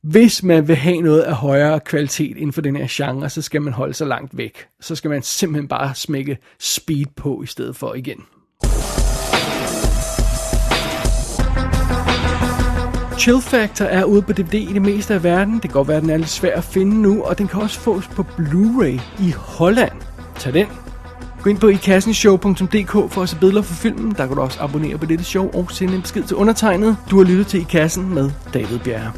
Hvis 0.02 0.44
man 0.44 0.68
vil 0.68 0.76
have 0.76 1.02
noget 1.02 1.22
af 1.22 1.36
højere 1.36 1.80
kvalitet 1.80 2.38
inden 2.38 2.54
for 2.54 2.62
den 2.62 2.76
her 2.76 2.88
genre, 2.90 3.30
så 3.30 3.42
skal 3.42 3.62
man 3.62 3.74
holde 3.74 3.94
sig 3.94 4.08
langt 4.08 4.38
væk. 4.38 4.68
Så 4.80 4.96
skal 4.96 5.10
man 5.10 5.22
simpelthen 5.22 5.68
bare 5.68 5.96
smække 5.96 6.38
speed 6.60 7.06
på 7.16 7.44
i 7.44 7.46
stedet 7.46 7.76
for 7.76 7.94
igen. 7.94 8.26
Chill 13.24 13.42
Factor 13.42 13.86
er 13.86 14.04
ude 14.04 14.22
på 14.22 14.34
DVD 14.34 14.54
i 14.54 14.74
det 14.74 14.82
meste 14.82 15.14
af 15.14 15.24
verden. 15.24 15.54
Det 15.54 15.62
kan 15.62 15.72
godt 15.72 15.88
være, 15.88 15.98
at 15.98 16.04
den 16.04 16.10
er 16.10 16.18
lidt 16.18 16.30
svær 16.30 16.58
at 16.58 16.64
finde 16.64 17.02
nu, 17.02 17.24
og 17.24 17.38
den 17.38 17.48
kan 17.48 17.62
også 17.62 17.80
fås 17.80 18.08
på 18.08 18.26
Blu-ray 18.38 19.02
i 19.20 19.34
Holland. 19.38 19.92
Tag 20.40 20.54
den. 20.54 20.68
Gå 21.42 21.50
ind 21.50 21.58
på 21.58 21.68
ikassenshow.dk 21.68 23.14
for 23.14 23.22
at 23.22 23.30
se 23.30 23.40
billeder 23.40 23.62
for 23.62 23.74
filmen. 23.74 24.12
Der 24.18 24.28
kan 24.28 24.36
du 24.36 24.42
også 24.42 24.60
abonnere 24.62 24.98
på 24.98 25.06
dette 25.06 25.24
show 25.24 25.52
og 25.54 25.72
sende 25.72 25.96
en 25.96 26.02
besked 26.02 26.24
til 26.24 26.36
undertegnet. 26.36 26.98
Du 27.10 27.18
har 27.18 27.24
lyttet 27.24 27.48
til 27.48 27.60
I 27.60 27.64
Kassen 27.64 28.14
med 28.14 28.32
David 28.54 28.80
Bjerre. 28.80 29.12